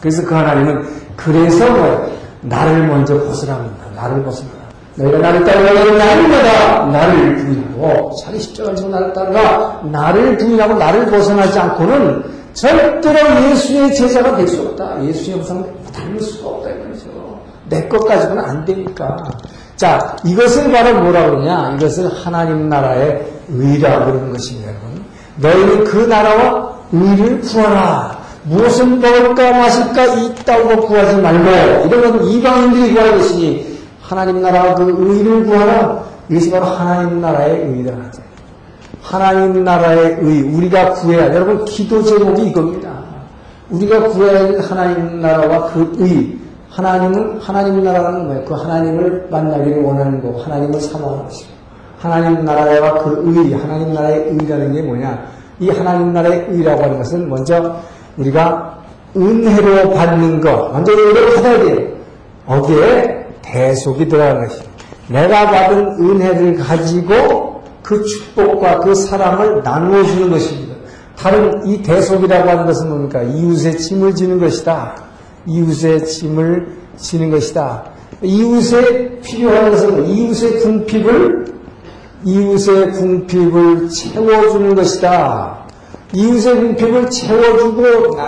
[0.00, 2.10] 그래서 그 하나님은, 그래서 뭐,
[2.42, 3.84] 나를 먼저 벗으라고 한다.
[3.96, 4.57] 나를 벗으라.
[4.98, 9.80] 너희가 나를 따르면 나를마다 나를 부인하고, 자기 십자가를 지고 나를 따르라.
[9.84, 15.04] 나를 부인하고 나를 벗어나지 않고는 절대로 예수의 제자가 될 수 없다.
[15.04, 16.70] 예수의 형상을 닮을 수가 없다.
[16.70, 17.06] 이거죠.
[17.68, 19.16] 내것 가지고는 안 되니까.
[19.76, 21.76] 자, 이것을 바로 뭐라고 그러냐?
[21.76, 25.04] 이것을 하나님 나라의 의라고 그러는 것입니다, 여러분.
[25.36, 28.18] 너희는 그 나라와 의를 구하라.
[28.44, 33.77] 무엇을 먹을까 마실까 있다고 구하지 말고 이런 건 이방인들이 구할 것이니
[34.08, 36.02] 하나님 나라와 그 의를 구하라.
[36.30, 37.92] 이것이 바로 하나님 나라의 의다.
[39.02, 42.90] 하나님 나라의 의, 우리가 구해야 여러분 기도 제목이 이겁니다.
[43.70, 46.38] 우리가 구해야 할 하나님 나라와 그 의,
[46.70, 48.44] 하나님은 하나님 나라는 뭐예요?
[48.46, 51.50] 그 하나님을 만나기를 원하는 거고 하나님을 사모하는 것이고
[51.98, 55.22] 하나님 나라와 그 의, 하나님 나라의 의라는 게 뭐냐?
[55.60, 57.76] 이 하나님 나라의 의라고 하는 것은 먼저
[58.16, 58.78] 우리가
[59.14, 61.88] 은혜로 받는 것, 먼저 은혜를 받아야 돼요.
[62.46, 63.17] 거기에
[63.52, 64.64] 대속이 들어가는 것이에요.
[65.08, 70.74] 내가 받은 은혜를 가지고 그 축복과 그 사랑을 나누어주는 것입니다.
[71.16, 73.22] 다른 이 대속이라고 하는 것은 뭡니까?
[73.22, 74.96] 이웃의 짐을 지는 것이다.
[75.46, 77.84] 이웃의 짐을 지는 것이다.
[78.22, 81.46] 이웃에 필요한 것은 이웃의 궁핍을
[82.24, 85.58] 이웃의 궁핍을 채워주는 것이다.
[86.12, 87.82] 이웃의 궁핍을 채워주고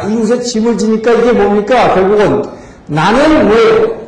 [0.08, 1.94] 이웃의 짐을 지니까 이게 뭡니까?
[1.94, 2.42] 결국은
[2.86, 3.99] 나는 왜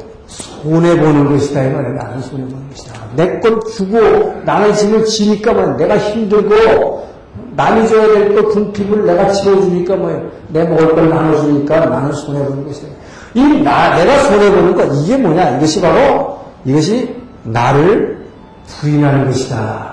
[0.62, 1.92] 손해 보는 것이다 이 말이야.
[1.92, 2.94] 나는 손해 보는 것이다.
[3.16, 3.98] 내것 주고
[4.44, 7.09] 나는 짐을 지니까 뭐 내가 힘들고
[7.57, 12.88] 남이 줘야 될것 궁핍을 내가 채워주니까 뭐내 먹을 걸 나눠주니까 나는 손해 보는 것이다.
[13.35, 15.57] 이 나, 내가 손해보는 것, 이게 뭐냐?
[15.57, 18.27] 이것이 바로, 이것이 나를
[18.66, 19.92] 부인하는 것이다.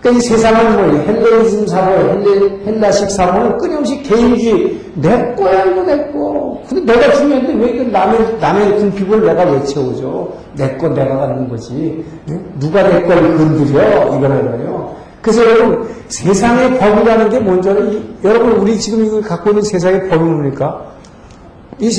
[0.00, 5.96] 그러니까 이 세상은 뭐, 헬레니즘 사고, 헬레, 헬라식 사고는 끊임없이 개인주의, 내 거야, 이거 내
[6.12, 6.60] 거.
[6.68, 10.28] 근데 내가 중요한데 왜그 남의, 남의 궁핍을 내가 왜 채워줘?
[10.56, 12.04] 내거 내가 갖는 거지.
[12.60, 14.16] 누가 내 걸 건드려?
[14.16, 14.96] 이거는 거예요.
[15.20, 17.90] 그래서 여러분, 세상의 법이라는 게 뭔지 알아요?
[18.24, 20.84] 여러분, 우리 지금 이걸 갖고 있는 세상의 법이 뭡니까?
[21.80, 21.90] 이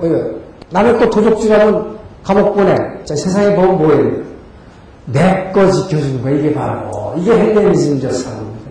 [0.00, 0.30] 뭐예요?
[0.70, 2.74] 남의 거 도둑질하면 감옥 보내.
[3.04, 4.33] 자, 세상의 법은 뭐예요?
[5.06, 8.70] 내 거 지켜주는 거 이게 바로 이게 헬레니즘적 사고입니다.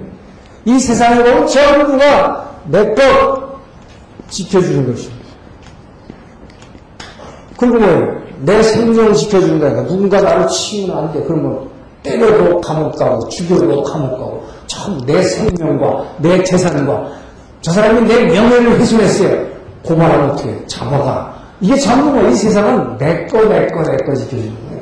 [0.66, 3.60] 이 세상의 법은 전부 가 내 거
[4.30, 5.24] 지켜주는 것입니다.
[7.58, 7.80] 그리고?
[8.42, 11.22] 내 생명을 지켜주는 거니까 누군가 나를 치우면 안 돼.
[11.26, 11.70] 그러면
[12.02, 17.12] 때려도 감옥 가고 죽여도 감옥 가고 참 내 생명과 내 재산과
[17.62, 19.46] 저 사람이 내 명예를 훼손했어요.
[19.84, 20.66] 고발하면 어떻게 해?
[20.68, 21.34] 잡아가.
[21.62, 24.73] 이게 전부 뭐이 세상은 내 거, 내 거, 내 거 지켜주는 거예요.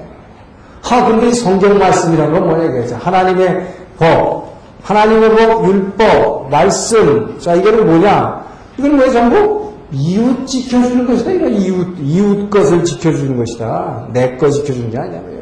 [0.82, 2.96] 하, 근데 이 성경 말씀이라는 건 뭐냐, 이거죠.
[2.96, 3.68] 하나님의
[3.98, 7.38] 법, 하나님의 법, 율법, 말씀.
[7.40, 8.44] 자, 이거는 뭐냐?
[8.78, 9.72] 이건 왜 전부?
[9.94, 11.32] 이웃 지켜주는 것이다.
[11.32, 14.08] 이거 이웃, 이웃 것을 지켜주는 것이다.
[14.14, 15.42] 내 거 지켜주는 게 아니냐고요.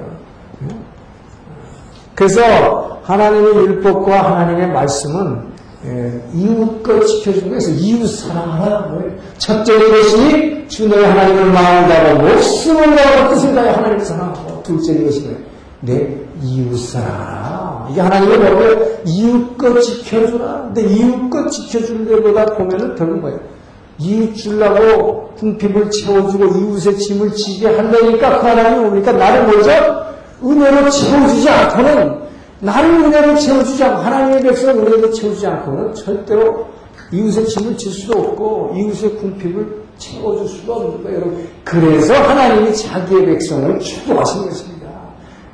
[2.15, 5.49] 그래서 하나님의 율법과 하나님의 말씀은
[5.85, 8.87] 예, 이웃 것 지켜주는 거에서 이웃 사랑하라.
[9.37, 15.21] 첫째 이것이 주 너의 하나님을 마음을 다하고 목숨을 다하고 뜻을 다해 하나님을 사랑하고 둘째 이것이
[15.21, 15.39] 뭐예요?
[15.81, 17.87] 내 이웃 사랑하라.
[17.91, 20.71] 이게 하나님의 법을 이웃 것 지켜주라.
[20.73, 23.39] 근데 이웃 것 지켜주는 데보다 보면은 결국 뭐예요?
[23.97, 29.71] 이웃 주려고 궁핍을 채워주고 이웃의 짐을 지게 한다니까 그 하나님이 오니까 나를 먼저
[30.43, 32.19] 은혜로 채워주지 않고는
[32.61, 36.67] 나를 은혜로 채워주지 않고 하나님의 백성을 은혜로 채워주지 않고는 절대로
[37.11, 41.17] 이웃의 짐을 질 수도 없고 이웃의 궁핍을 채워줄 수도 없는 거예요.
[41.17, 41.47] 여러분.
[41.63, 44.89] 그래서 하나님이 자기의 백성을 축복하신 것입니다.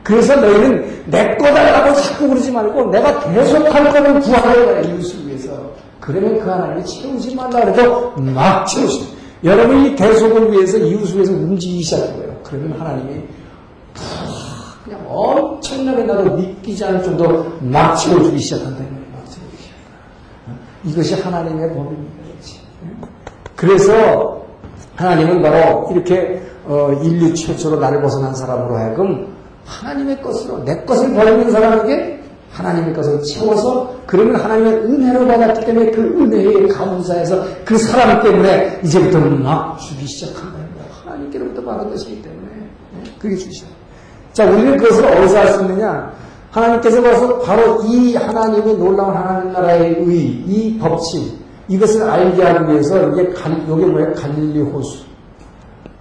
[0.03, 5.49] 그래서 너희는 내 거다라고 자꾸 그러지 말고 내가 계속할 거는 구하라 이웃을 위해서.
[5.99, 9.15] 그러면 그 하나님이 채우지 말라 그래도 막 채우십니다.
[9.43, 12.39] 여러분 이 대속을 위해서 이웃을 위해서 움직이기 시작한 거예요.
[12.43, 13.23] 그러면 하나님이
[14.83, 17.45] 그냥 엄청나게 나도 믿기지 않을 정도로.
[17.61, 18.85] 막 채워주기 시작한다.
[20.83, 22.24] 이것이 하나님의 법입니다.
[23.55, 24.45] 그래서
[24.95, 29.27] 하나님은 바로 이렇게 어, 인류 최초로 나를 벗어난 사람으로 하여금
[29.65, 36.01] 하나님의 것으로 내 것을 버리는 사람에게 하나님의 것을 채워서 그러면 하나님의 은혜를 받았기 때문에 그
[36.01, 40.89] 은혜에 감사해서 그 사람 때문에 이제부터는 막 주기 시작한다는 거예요.
[41.03, 42.69] 하나님께로부터 받은 것이기 때문에
[43.19, 43.67] 그게 주시죠.
[44.31, 46.11] 자, 우리는 그것을 어디서 알 수 있느냐?
[46.51, 53.29] 하나님께서 바로 이 하나님의 놀라운 하나님 나라의 의, 이 법칙, 이것을 알게 하기 위해서 이게
[53.33, 54.13] 갈, 이게 뭐예요?
[54.13, 55.03] 갈릴리 호수.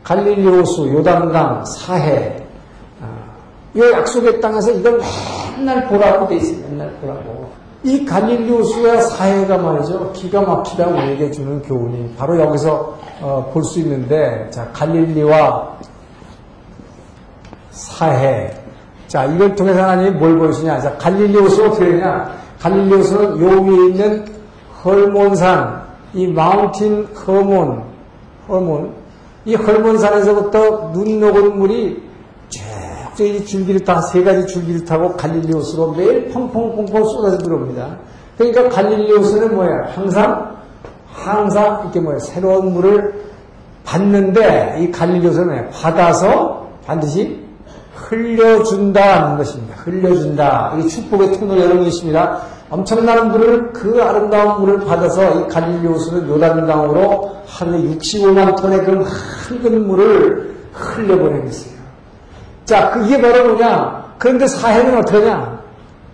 [0.03, 2.37] 갈릴리 호수, 요단강, 사해.
[3.00, 3.07] 아,
[3.74, 5.00] 이 약속의 땅에서 이걸
[5.57, 6.59] 맨날 보라고 돼 있어요.
[6.68, 7.48] 맨날 보라고.
[7.83, 10.12] 이 갈릴리 호수와 사해가 말이죠.
[10.12, 15.79] 기가 막히다 우리에게 주는 교훈이 바로 여기서 어, 볼 수 있는데, 자, 갈릴리와
[17.70, 18.53] 사해.
[19.07, 20.81] 자, 이걸 통해서 하나님이 뭘 보여주냐.
[20.81, 22.31] 자, 갈릴리 호수 어떻게 되냐.
[22.61, 24.34] 갈릴리 호수는 요 위에 있는
[24.85, 27.83] 헐몬산, 이 마운틴 허몬,
[28.49, 28.92] 허몬,
[29.44, 32.03] 이 헐몬산에서부터 눈 녹은 물이
[33.16, 37.97] 쭉이 줄기를 타, 세 가지 줄기를 타고 갈릴리 호수로 매일 펑펑펑펑 쏟아져 들어옵니다.
[38.37, 39.92] 그러니까 갈릴리 호수는 뭐야?
[39.94, 40.57] 항상,
[41.12, 42.18] 항상 이렇게 뭐야?
[42.18, 43.25] 새로운 물을
[43.85, 47.44] 받는데 이 갈릴리 호수는 받아서 반드시
[47.94, 49.77] 흘려준다는 것입니다.
[49.77, 50.77] 흘려준다.
[50.79, 52.40] 이 축복의 통로 있습니다.
[52.75, 59.87] 엄청난 물을 그 아름다운 물을 받아서 이 갈릴리 호수는 요단강으로 하루에 65만 톤의 그 맑은
[59.87, 61.73] 물을 흘려보내겠어요.
[62.65, 64.15] 자, 그게 바로 뭐냐?
[64.19, 65.63] 그런데 사해는 어떠냐?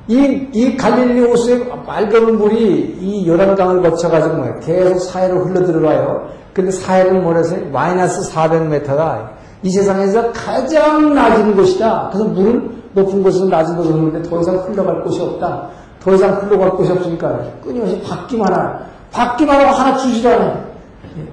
[0.09, 4.59] 이, 이 갈릴리 호수의 맑은 물이 이 요단강을 거쳐가지고 뭐야?
[4.59, 6.29] 계속 사해로 흘러 들어가요.
[6.53, 7.71] 근데 사해는 뭐라서요?
[7.71, 9.31] 마이너스 400m가
[9.63, 12.11] 이 세상에서 가장 낮은 곳이다.
[12.13, 15.80] 그래서 물은 높은 곳에서 낮은 곳으로 흐르는데 더 이상 흘러갈 곳이 없다.
[16.03, 18.81] 더 이상 흘러갈 곳이 없으니까 끊임없이 받기만 하라.
[19.13, 20.61] 받기만 하고 하나 주지도 않아.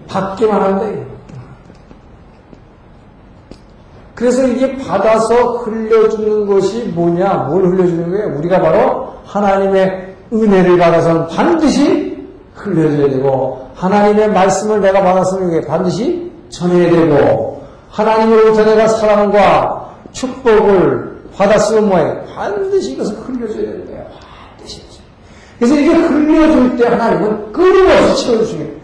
[0.08, 0.86] 받기만 한다.
[4.16, 7.34] 그래서 이게 받아서 흘려주는 것이 뭐냐?
[7.50, 8.38] 뭘 흘려주는 거예요?
[8.40, 12.18] 우리가 바로 하나님의 은혜를 받아서는 반드시
[12.56, 21.88] 흘려줘야 되고 하나님의 말씀을 내가 받았으면 이게 반드시 전해야 되고 하나님으로부터 내가 사랑과 축복을 받았으면
[21.88, 22.24] 뭐예요?
[22.36, 23.87] 반드시 이것을 흘려줘야 거예요.
[25.58, 28.78] 그래서 이게 흘려줄 때 하나님은 끊임없이 채워주시는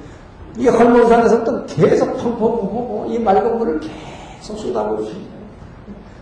[0.58, 5.34] 이 헐몬산에서부터 계속 펑펑펑펑 이 맑은 물을 계속 쏟아부으십니다.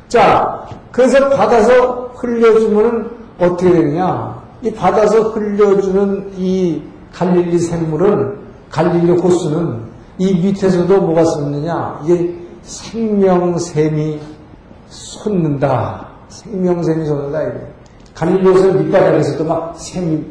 [0.08, 4.42] 자, 그래서 받아서 흘려주면 어떻게 되느냐?
[4.62, 6.82] 이 받아서 흘려주는 이
[7.14, 8.38] 갈릴리 샘물은,
[8.70, 12.02] 갈릴리 호수는 이 밑에서도 뭐가 쏟느냐?
[12.04, 14.20] 이게 생명샘이
[14.88, 16.08] 솟는다.
[16.30, 17.40] 생명샘이 솟는다.
[18.14, 20.24] 갈릴리호수 밑바닥에서도 막 샘이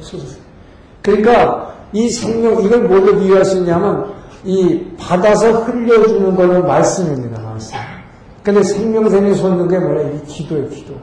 [0.00, 0.40] 솟았어요.
[1.02, 4.12] 그러니까 이 생명, 이걸 뭘로 비유할 수 있냐면
[4.44, 7.40] 이 받아서 흘려주는 거는 말씀입니다.
[7.42, 7.76] 말씀.
[8.42, 10.10] 근데 생명샘이 솟는 게 뭐냐?
[10.10, 10.94] 이 기도예요, 기도.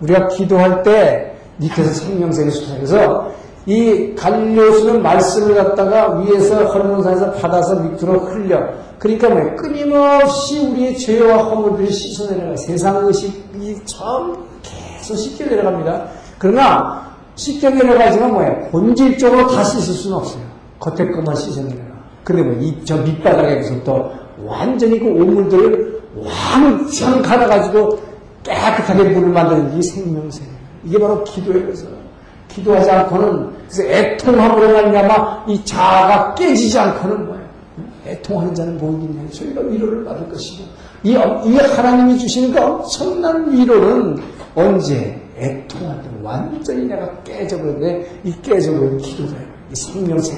[0.00, 2.76] 우리가 기도할 때 밑에서 생명샘이 솟아요.
[2.76, 3.32] 그래서
[3.66, 8.58] 이 갈릴리호수는 말씀을 갖다가 위에서 헐몬산에서 받아서 밑으로 흘려.
[8.98, 16.06] 그러니까 뭐 끊임없이 우리의 죄와 허물들이 씻어내려가 세상 의식이 참 계속 씻겨 내려갑니다.
[16.38, 17.09] 그러나
[17.40, 18.68] 씻겨 내려 가지만 뭐예요?
[18.70, 20.42] 본질적으로 다 씻을 수는 없어요.
[20.78, 21.90] 겉에 것만 씻어내려가.
[22.22, 24.12] 근데 뭐 이 저 밑바닥에서부터
[24.44, 27.98] 완전히 그 오물들을 왕창 갈아가지고
[28.42, 30.42] 깨끗하게 물을 만드는 이 생명새.
[30.84, 31.24] 이게 바로.
[31.24, 31.86] 그래서
[32.48, 37.44] 기도하지 않고는 애통함으로 말미암아 이 자아가 깨지지 않고는 뭐예요?
[38.06, 39.30] 애통하는 자는 복이냐.
[39.30, 40.64] 저희가 위로를 받을 것이고.
[41.04, 44.18] 이, 이 하나님이 주시는 그 엄청난 위로는
[44.54, 45.18] 언제?
[45.40, 49.44] 애통할 때 완전히 내가 깨져버렸는데 이 깨져버린 기도자예요.
[49.70, 49.74] 이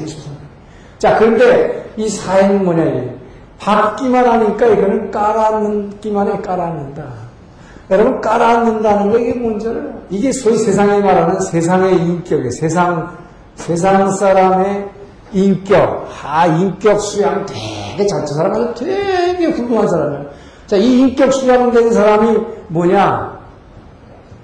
[0.07, 0.39] 주소는.
[0.99, 3.23] 자, 그런데 이 이게.
[3.59, 7.05] 받기만 하니까 이거는 깔아앉기만 해, 깔아앉는다.
[7.91, 9.35] 여러분, 깔아앉는다는 게 이게
[9.69, 10.03] 알아요?
[10.11, 12.51] 이게 소위 세상에 말하는 세상의 인격이에요.
[12.51, 13.17] 세상,
[13.55, 14.89] 세상 사람의
[15.33, 16.09] 인격.
[16.25, 20.27] 아, 인격 수양 되게 잘, 저 사람은 되게 훌륭한 사람이에요.
[20.67, 22.39] 자, 이 인격 수양 된 사람이
[22.69, 23.32] 뭐냐?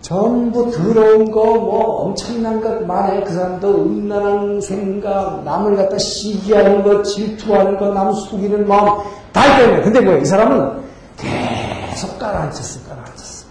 [0.08, 7.02] 전부 더러운 거, 뭐, 엄청난 것, 만에 그 사람도 음란한 생각, 남을 갖다 시기하는 것,
[7.02, 9.02] 질투하는 것, 남 속이는 마음,
[9.34, 9.82] 다 있거든요.
[9.82, 10.80] 근데 뭐야, 이 사람은
[11.18, 13.46] 계속 깔아앉혔어, 깔아앉혔어.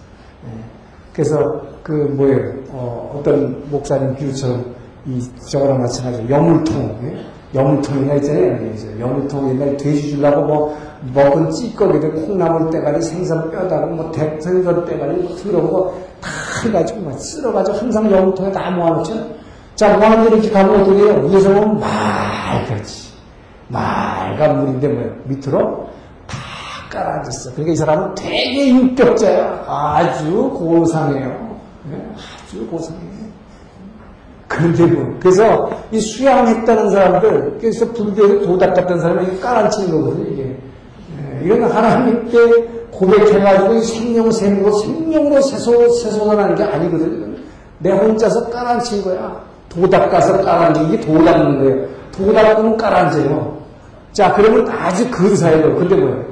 [0.46, 0.50] 예.
[1.12, 4.74] 그래서, 그, 뭐예요, 어, 떤 목사님 비유처럼,
[5.06, 7.24] 이, 저거랑 마찬가지로, 여물통, 예?
[7.54, 8.98] 여물통이나 있잖아요.
[8.98, 10.76] 여물통 옛날에 돼지 주려고 뭐,
[11.14, 16.07] 먹은 찌꺼기들, 콩나물 때가리, 생선 뼈다고, 뭐, 대, 생선 때가리, 뭐, 들어보고, 다
[16.64, 19.14] 해가지고 막 쓸어가지고 항상 영통에 다 모아놓죠.
[19.74, 21.28] 자, 모아놓고 이렇게 가면 어떻게 해요?
[21.28, 23.08] 위에서 보면 말같이.
[23.68, 25.12] 말간 물인데 뭐예요?
[25.24, 25.88] 밑으로
[26.26, 26.36] 다
[26.90, 27.52] 깔아앉았어.
[27.52, 29.64] 그러니까 이 사람은 되게 인격자야.
[29.66, 31.58] 아주 고상해요.
[31.90, 32.14] 네?
[32.16, 33.08] 아주 고상해요.
[34.48, 40.42] 그런데 뭐, 그래서 이 수양했다는 사람들, 그래서 불교에 도닥 같던 사람이 깔아앉히는 거거든요, 이게.
[41.16, 47.36] 네, 이건 하나님께 고백해가지고 생명 세우고 생명으로 세소, 세소하는 게 아니거든요.
[47.78, 49.40] 내 혼자서 깔아앉힌 거야.
[49.68, 51.86] 도닥 가서 깔아앉은 게 도닥는 거예요.
[52.12, 53.58] 도닥으면 깔아앉아요.
[54.12, 55.74] 자, 그러면 아주 근사해요.
[55.76, 56.24] 근데 뭐예요?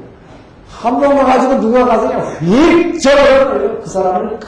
[0.68, 3.80] 한번 와가지고 누가 가서 그냥 휙 절어버려요.
[3.80, 4.38] 그 사람을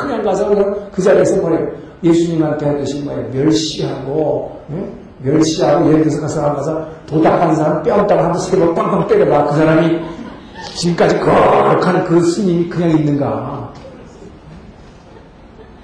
[0.00, 1.68] 그냥 가서 그냥 그 자리에서 뭐예요?
[2.02, 3.28] 예수님한테 하듯이 뭐예요?
[3.32, 4.92] 멸시하고, 응?
[5.18, 9.46] 멸시하고 예를 들어서 가서 가서 도닥한 사람 뺨땅 한번 세번 빵빵 때려봐.
[9.46, 10.00] 그 사람이
[10.74, 13.72] 지금까지 거룩한 그 스님이 그냥 있는가?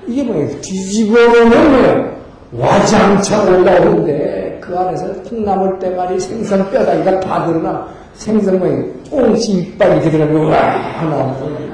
[0.06, 0.60] 이게 뭐예요?
[0.60, 2.12] 뒤집어 보면 뭐예요?
[2.52, 8.84] 와장창 올라오는데 그 안에서 콩나물 때말이 생선 뼈다귀가 다 드러나 생선 뭐예요?
[9.10, 11.72] 꽁치 이빨 이렇게 들어가면 와 나오는.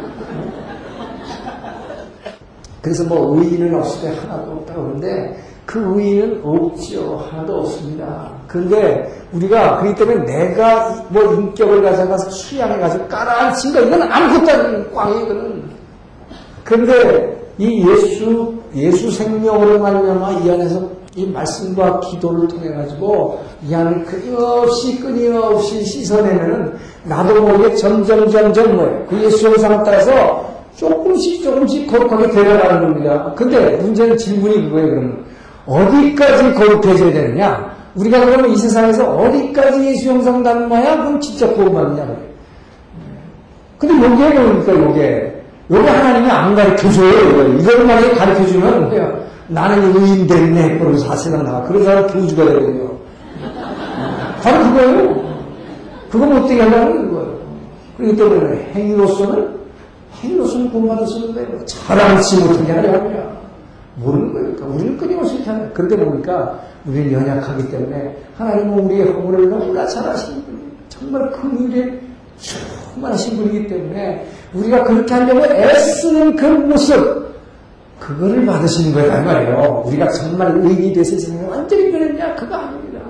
[2.81, 5.37] 그래서 뭐 의인은 없을 때 하나도 없다고 그러는데
[5.67, 7.17] 그 의의는 없지요.
[7.17, 8.38] 하나도 없습니다.
[8.49, 14.95] 그런데 우리가 그렇기 때문에 내가 뭐 인격을 가져가서 수양해 가지고 깔아앉힌 거 이건 아무것도 아닌
[14.95, 15.63] 꽝이거든.
[16.65, 24.05] 그런데 이 예수 예수 생명으로 말미암아 이 안에서 이 말씀과 기도를 통해 가지고 이 안을
[24.05, 26.75] 끊임없이 끊임없이 씻어내면은
[27.05, 29.07] 나도 모르게 점점 점점 뭐예요.
[29.09, 33.33] 그 예수 형상을 따라서 조금씩 조금씩 거룩하게 되어가는 겁니다.
[33.37, 34.89] 근데 문제는 질문이 그거예요.
[34.89, 35.25] 그러면
[35.67, 37.78] 어디까지 거룩해져야 되느냐?
[37.99, 39.97] 우리가 그러면 이 세상에서 어디까지
[40.43, 42.07] 닮아야 그럼 진짜 구원받느냐?
[43.79, 47.59] 근데 여기에 보니까 요게 요게 하나님이 안 가르쳐줘요.
[47.59, 49.19] 이걸 만약에 가르쳐주면?
[49.49, 50.79] 나는 의인 됐네.
[50.79, 51.63] 그러고 사세상 나가.
[51.63, 52.91] 그런 사람 교주가 되거든요.
[54.43, 55.29] 바로 그거예요.
[56.11, 57.39] 그거 못되게 하려는 거예요.
[57.97, 59.59] 그렇기 때문에 행위로서는
[60.23, 63.11] 행위로서는 구원받을 수 있는데 자랑치 못하게 하려고
[63.97, 64.55] 모르는 거예요.
[64.55, 70.45] 그러니까 우리는 끊임없이 하는 그런데 보니까 우리는 연약하기 때문에 하나님은 우리의 허물을 너무나 잘 아시는
[70.45, 70.59] 분이
[70.89, 72.01] 정말 큰 일에
[72.39, 77.29] 충만하신 분이기 때문에 우리가 그렇게 하려고 애쓰는 그 모습
[77.99, 79.23] 그거를 받으시는 거예요.
[79.23, 79.83] 말이에요.
[79.87, 80.61] 우리가 정말
[80.95, 82.35] 돼서 세상에 완전히 그랬냐?
[82.37, 83.01] 그거 아닙니다.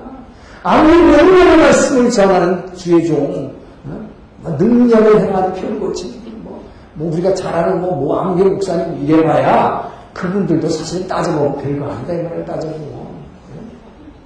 [0.62, 3.53] 아무리 명령의 말씀을 전하는 주의 종,
[3.87, 4.09] 어?
[4.39, 6.62] 뭐 능력을 행하는 편고치, 뭐,
[6.95, 12.23] 뭐 우리가 잘 아는 뭐, 뭐 안경 목사님 이래봐야 그분들도 사실 따져보면 별거 아니다 이
[12.23, 13.08] 말을 따져보면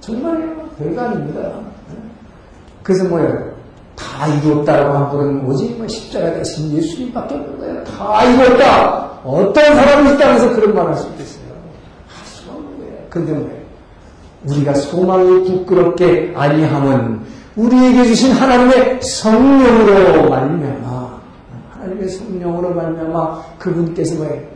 [0.05, 1.51] 정말 별거 아닙니다.
[2.83, 3.53] 그래서 뭐예요?
[3.95, 7.83] 다 이뤘다라고 한 분은 오직 뭐 십자가 대신 예수님밖에 없는 거예요.
[7.85, 9.11] 다 이뤘다.
[9.23, 11.43] 어떤 사람이 이 땅에서 그런 말 할 수 있겠어요?
[12.09, 12.93] 할 수가 없는 거예요.
[13.09, 13.63] 근데 뭐예요?
[14.49, 17.21] 우리가 소망이 부끄럽게 아니함은
[17.55, 21.19] 우리에게 주신 하나님의 성령으로 말미암아
[21.71, 24.52] 하나님의 성령으로 말미암아 그분께서 뭐예요?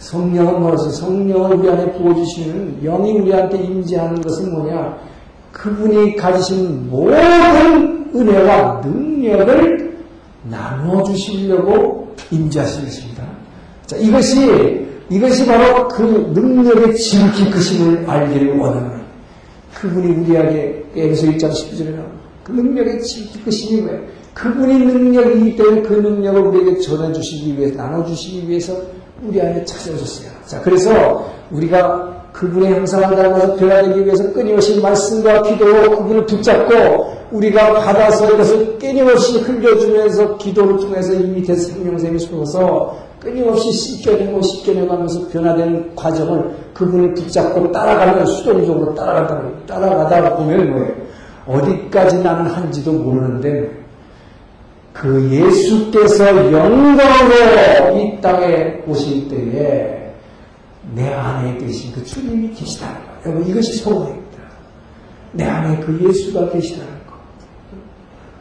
[0.00, 4.98] 성령은 무엇이 성령을 우리 안에 부어주시는 영이 우리한테 임재하는 것은 뭐냐?
[5.52, 9.98] 그분이 가지신 모든 은혜와 능력을
[10.44, 13.24] 나누어 주시려고 임재하신 것입니다.
[13.84, 16.02] 자, 이것이, 이것이 바로 그
[16.34, 19.00] 능력의 지극히 크심을 알기를 원하는
[19.74, 22.02] 그분이 우리에게 에베소 1장 19절에
[22.42, 24.00] 그 능력의 지극히 크심이 뭐예요?
[24.32, 28.80] 그분이 능력이기 때문에 그 능력을 우리에게 전해주시기 위해서, 나눠주시기 위해서
[29.22, 30.30] 우리 안에 찾아오셨어요.
[30.46, 38.32] 자, 그래서 우리가 그분의 형상을 닮아서 변화되기 위해서 끊임없이 말씀과 기도로 그분을 붙잡고 우리가 받아서
[38.32, 47.14] 이것을 끊임없이 흘려주면서 기도를 통해서 이 밑에 생명샘이 솟아서 끊임없이 씻겨내고 씻겨내가면서 변화되는 과정을 그분을
[47.14, 50.94] 붙잡고 따라가면 수동적으로 따라가다, 따라가다 보면 뭐예요?
[51.46, 53.79] 어디까지 나는 한지도 모르는데
[54.92, 60.12] 그 예수께서 영광으로 이 땅에 오실 때에
[60.94, 63.18] 내 안에 계신 그 주님이 계시다는 거예요.
[63.26, 64.38] 여러분 이것이 소망입니다.
[65.32, 67.14] 내 안에 그 예수가 계시다는 거.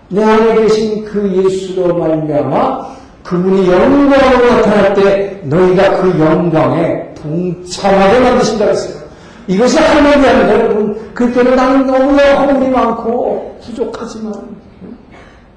[0.10, 8.72] 내 안에 계신 그 예수로 말미암아 그분이 영광으로 나타날 때 너희가 그 영광에 동참하게 만드신다고
[8.72, 9.00] 했어요.
[9.48, 11.14] 이것이 하나님이야 여러분.
[11.14, 14.34] 그때는 나는 너무나 허물이 많고 부족하지만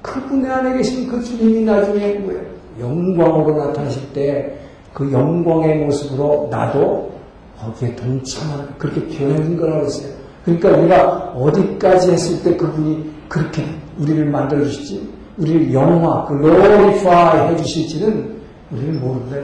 [0.02, 2.42] 그분의 안에 계신 그 주님이 나중에 뭐예요?
[2.80, 7.12] 영광으로 나타나실 때 그 영광의 모습으로 나도
[7.58, 10.12] 거기에 동참하는 그렇게 변해진 거라고 했어요.
[10.44, 13.64] 그러니까 우리가 어디까지 했을 때 그분이 그렇게
[13.98, 18.36] 우리를 만들어 주실지 우리를 영화, 글로리파이 해 주실지는
[18.70, 19.36] 우리는 모른다.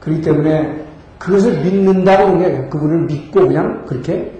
[0.00, 0.84] 그렇기 때문에
[1.18, 4.32] 그것을 믿는다는 게 그분을 믿고 그냥 그렇게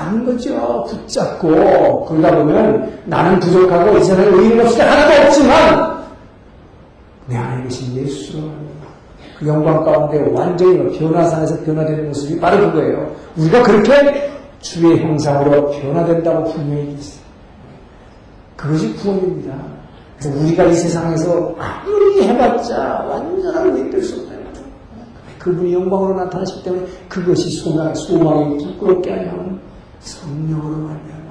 [0.00, 0.84] 가는 거죠.
[0.88, 6.00] 붙잡고 그러다 보면 나는 부족하고 이 세상에 의인 없이 하나도 없지만
[7.26, 8.50] 내 안에 계신 예수
[9.38, 13.14] 그 영광 가운데 완전히 변화산에서 변화되는 모습이 바로 그거예요.
[13.36, 14.30] 우리가 그렇게
[14.60, 17.20] 주의 형상으로 변화된다고 분명히 있어요.
[18.56, 19.54] 그것이 구원입니다.
[20.18, 24.30] 그래서 우리가 이 세상에서 아무리 해봤자 완전한 의인 될수 없다.
[25.38, 29.58] 그분이 영광으로 나타나시기 때문에 그것이 소망, 소망이 부끄럽게 하면
[30.00, 31.30] 성령으로 말미암아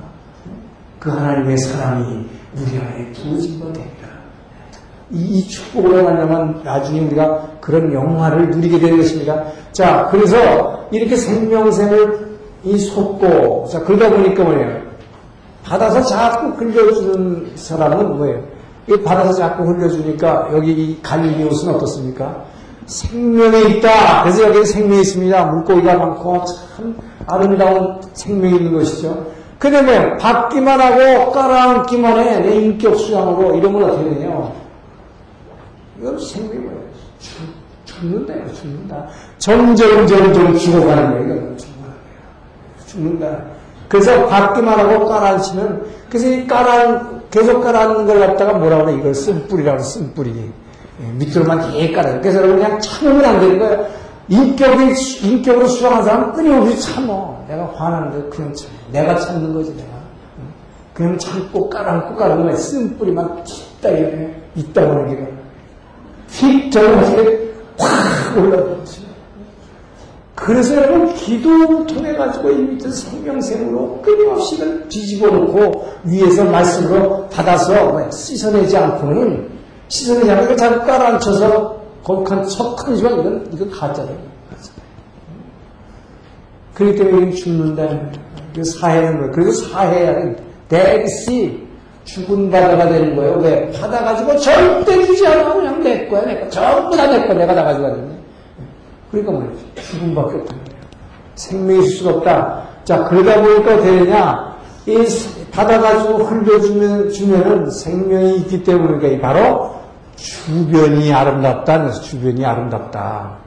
[1.00, 4.08] 그 하나님의 사랑이 우리 안에 부어진 것 됩니다.
[5.12, 9.44] 이, 이 축복으로 말미암아 나중에 우리가 그런 영화를 누리게 되는 것입니다.
[9.72, 12.30] 자, 그래서 이렇게 생명샘을
[12.64, 14.82] 이 솟고 자 그러다 보니까 뭐예요?
[15.64, 18.44] 받아서 자꾸 흘려주는 사람은 뭐예요?
[18.88, 22.46] 이 받아서 자꾸 흘려주니까 여기 이 갈릴리옷은 어떻습니까?
[22.90, 24.24] 생명이 있다.
[24.24, 25.46] 그래서 여기 생명이 있습니다.
[25.46, 29.28] 물고기가 많고 참 아름다운 생명이 있는 것이죠.
[29.60, 32.40] 근데 뭐 받기만 하고 깔아앉기만 해.
[32.40, 34.52] 내 인격 수양으로 이러면 어떻게 되냐.
[36.00, 36.80] 이건 생명이 뭐예요?
[37.20, 37.36] 죽,
[37.86, 38.34] 죽는다.
[38.34, 39.08] 이거 죽는다.
[39.38, 41.26] 점점 점점 죽어가는 거예요.
[41.26, 42.86] 이건 죽어가는 거예요.
[42.88, 43.44] 죽는다.
[43.88, 48.98] 그래서 받기만 하고 깔아앉히면 그래서 이 깔아 계속 깔아앉는 걸 갖다가 뭐라 그래?
[48.98, 50.52] 이걸 쓴뿌리라고 쓴뿌리.
[51.02, 52.20] 예, 밑으로만 계속 깔아요.
[52.22, 53.88] 그래서 여러분 그냥 참으면 안 되는 거예요.
[54.28, 57.44] 인격이, 인격으로 수상한 사람은 끊임없이 참어.
[57.48, 58.70] 내가 화나는데 그냥 참.
[58.92, 60.00] 내가 참는 거지, 내가.
[60.94, 62.56] 그냥 참고 깔아앉고 깔아앉는 거야.
[62.58, 65.34] 쓴 뿌리만 틱다 이렇게 있다 보는 게.
[66.30, 69.08] 휙 저렇게 확 올라오지.
[70.36, 78.78] 그래서 여러분 기도를 통해 가지고 이 밑에 생명샘으로 끊임없이 뒤집어 놓고 위에서 말씀으로 받아서 씻어내지
[78.78, 79.59] 않고는
[79.90, 84.18] 씻어내지 않고 잘 깔아앉혀서 거룩한 척하지만 이건 이건 가짜예요.
[86.74, 88.10] 그렇기 때문에 죽는다.
[88.56, 89.32] 그 사해는 거예요.
[89.32, 90.38] 그래서 사해야는
[90.70, 91.68] 대시
[92.06, 93.38] 죽은 바다가 되는 거예요.
[93.40, 93.70] 왜?
[93.72, 95.54] 받아가지고 절대 주지 않아.
[95.54, 96.50] 그냥 내 거야, 내 거.
[96.50, 97.34] 전부 다 내 거.
[97.34, 98.18] 내가 다 가져가는데.
[99.12, 99.52] 그러니까 뭐예요?
[99.76, 100.80] 죽음밖에 없다는 거예요.
[101.36, 102.64] 생명이 있을 수가 없다.
[102.86, 104.58] 자, 그러다 보니까 되냐?
[104.88, 105.06] 이
[105.52, 109.76] 받아가지고 흘려주면, 주면은 생명이 있기 때문에 바로
[110.20, 113.38] 주변이 아름답다는 것이 주변이 아름답다.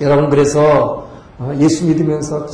[0.00, 1.08] 여러분, 그래서
[1.58, 2.46] 예수 믿으면서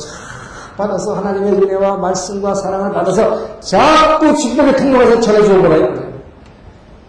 [0.77, 6.07] 받아서 하나님의 은혜와 말씀과 사랑을 받아서 자꾸 주변에 통로가서 전해주는 거예요.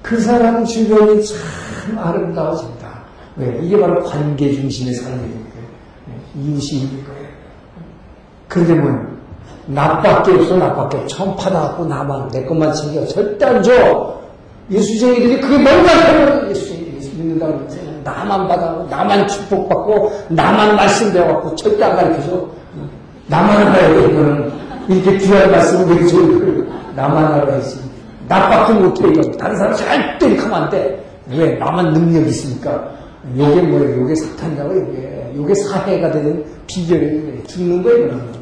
[0.03, 2.89] 그 사람 주변이 참 아름다워진다.
[3.37, 3.59] 왜?
[3.63, 5.49] 이게 바로 관계 중심의 삶이에요.
[6.37, 7.29] 이웃이 있는 거예요.
[8.49, 9.19] 그런데 뭐,
[9.67, 11.07] 나밖에 없어, 나밖에.
[11.07, 13.05] 처음 받아갖고 나만, 내 것만 챙겨.
[13.07, 14.18] 절대 안 줘.
[14.71, 17.89] 예수쟁이들이 그게 뭔가 예수쟁이들이 예수 믿는다고 그러지.
[18.05, 22.49] 나만 받아, 나만 축복받고, 나만 말씀 배워갖고, 절대 안 가르쳐줘.
[23.27, 24.53] 나만 알아야 돼, 이거는.
[24.89, 26.69] 이렇게 귀한 말씀을 되게 좋은 걸.
[26.97, 27.81] 나만 알아야지.
[28.29, 29.31] 나밖에 못해, 이거.
[29.33, 31.05] 다른 사람 절대 이렇게 하면 안 돼.
[31.31, 31.55] 왜?
[31.57, 32.91] 나만 능력이 있으니까.
[33.37, 34.03] 요게 뭐예요?
[34.03, 35.33] 요게 사탄이라고, 요게.
[35.37, 37.45] 요게 사해가 되는 비결이에요.
[37.45, 38.39] 죽는 거예요, 이거는.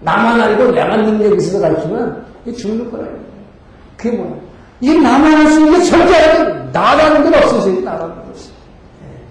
[0.00, 2.24] 나만 알고 내만 능력이 있어서 가르치면,
[2.56, 3.08] 죽는 거예요.
[3.96, 4.45] 그게 뭐야?
[4.80, 8.54] 이 나만 할 수 있는 게 절대 나라는 건 없으세요, 나라는 건 없어요.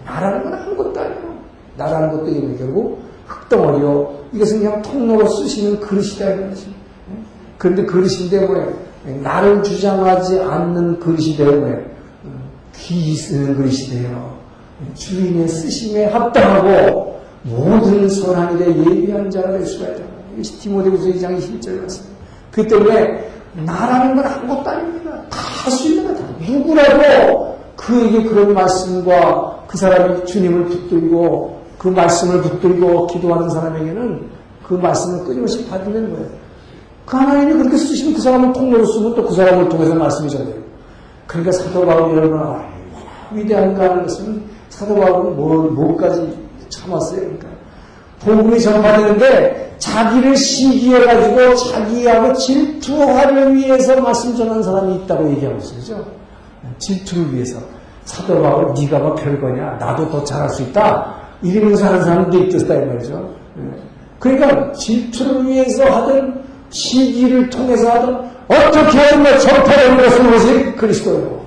[0.05, 1.21] 나라는 건 아무것도 아니고,
[1.77, 4.25] 나라는 것도 이거 결국 흙덩어리요.
[4.33, 6.73] 이것은 그냥 통로로 쓰시는 그릇이다, 이런 거지.
[7.57, 8.73] 그런데 그릇인데 뭐예요?
[9.21, 11.81] 나를 주장하지 않는 그릇이 되어 뭐예요?
[12.75, 14.35] 귀 쓰는 그릇이 돼요.
[14.95, 20.03] 주인의 쓰심에 합당하고 모든 선한 일에 예비한 자가 될 수가 있다.
[20.33, 22.15] 이것이 디모데후서 2장 21절 같습니다.
[22.51, 25.21] 그 때문에 나라는 건 아무것도 아닙니다.
[25.29, 26.25] 다할수 있는 거다.
[26.39, 34.29] 누구라도 그에게 그런 말씀과 그 사람이 주님을 붙들고 그 말씀을 붙들고 기도하는 사람에게는
[34.67, 36.27] 그 말씀을 끊임없이 받는 거예요.
[37.05, 40.55] 그 하나님이 그렇게 쓰시면 그 사람을 통로로 쓰면 또 그 사람을 통해서 말씀이 전해요.
[41.27, 42.65] 그러니까 사도 바울이 얼마나
[43.31, 46.37] 위대한가 하는 것은 사도 바울은 뭘, 뭐까지
[46.69, 47.19] 참았어요.
[47.21, 47.47] 그러니까
[48.25, 55.57] 복음이 전파되는데 자기를 시기해가지고 자기하고 질투하를 위해서 말씀 전하는 사람이 있다고 얘기하고.
[55.57, 56.05] 그죠?
[56.79, 57.59] 질투를 위해서.
[58.05, 62.85] 사도 바울 네가 뭐 별거냐 나도 더 잘할 수 있다 이러면서 하는 사람도 있었다 이
[62.85, 63.35] 말이죠.
[63.57, 63.61] 예.
[64.19, 68.15] 그러니까 질투를 위해서 하든 시기를 통해서 하든
[68.47, 71.45] 어떻게 하든 뭐 전파되는 것은 오직 그리스도예요.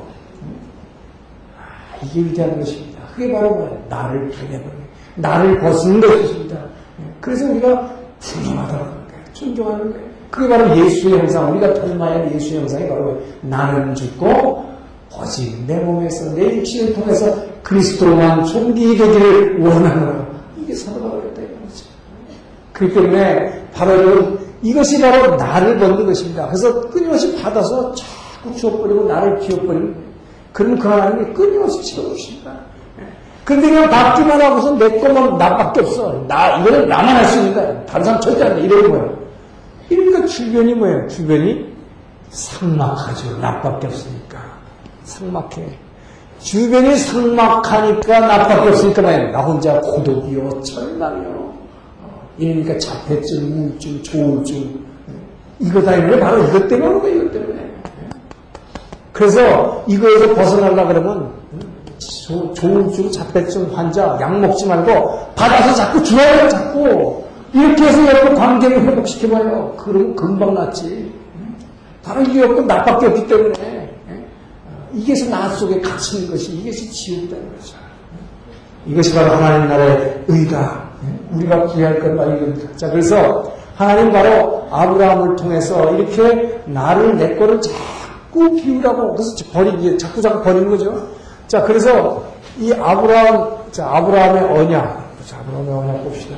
[2.03, 3.01] 이게 위대한 것입니다.
[3.14, 3.79] 그게 바로?
[3.89, 4.88] 나를 변해버리는
[5.18, 6.56] 나를 벗는 것입니다.
[7.20, 7.90] 그래서 우리가
[8.20, 9.24] 존경하다는 거예요.
[9.32, 10.08] 존경하는 거예요.
[10.30, 13.18] 그게 바로 예수의 형상, 우리가 닮아야 예수의 형상이 바로?
[13.40, 14.64] 나는 죽고
[15.20, 20.26] 오직 내 몸에서 내 육신을 통해서 그리스도만 존귀 되기를 원하는 거예요.
[20.58, 21.84] 이게 사도 바울이었다 이거죠.
[22.72, 26.46] 그렇기 때문에 바로 이것이 바로 나를 벗는 것입니다.
[26.46, 29.94] 그래서 끊임없이 받아서 자꾸 주어버리고 나를 비워버리는.
[30.52, 32.67] 그러면 그 하나님이 끊임없이 채워주십니다.
[33.49, 36.22] 근데 그냥 받기만 하고서 내 것만 나밖에 없어.
[36.28, 37.82] 나, 이거는 나만 할 수 있는 거야.
[37.86, 38.61] 다른 사람 절대 안 돼.
[38.61, 39.18] 이러는 거예요.
[39.88, 41.09] 이러니까 주변이 뭐예요?
[41.09, 41.64] 주변이
[42.28, 43.38] 상막하죠.
[43.38, 44.38] 나밖에 없으니까.
[45.05, 45.64] 상막해.
[46.40, 49.30] 주변이 상막하니까 나밖에 없으니까 말이야.
[49.30, 51.55] 나 혼자 고독이요, 절망이요.
[52.36, 54.78] 이러니까 자폐증, 우울증, 조울증.
[55.59, 57.72] 이거 다 있는 게 바로 이것 때문에 오는 거예요, 이것 때문에.
[59.14, 61.32] 그래서 이거에서 벗어나려 그러면
[61.99, 67.24] 조울증, 자폐증 환자 약 먹지 말고 받아서 자꾸 주어요, 자꾸.
[67.53, 69.74] 이렇게 해서 여러분 관계를 회복시켜봐요.
[69.78, 71.12] 그러면 금방 낫지.
[72.03, 73.94] 바로 이게 없고 나밖에 없기 때문에.
[74.92, 77.76] 이게서 나 속에 갇히는 것이 이것이 지옥이라는 거죠.
[78.86, 80.88] 이것이 바로 하나님 나라의 의다.
[81.32, 82.76] 우리가 구해할 것 바로 이겁니다.
[82.76, 90.20] 자, 그래서 하나님 바로 아브라함을 통해서 이렇게 나를 내 거를 자꾸 비우라고 그래서 버리기 자꾸
[90.20, 91.17] 자꾸 버리는 거죠.
[91.49, 92.24] 자, 그래서
[92.59, 96.36] 이 아브라함, 자, 아브라함의 언약, 자, 아브라함의 언약 봅시다.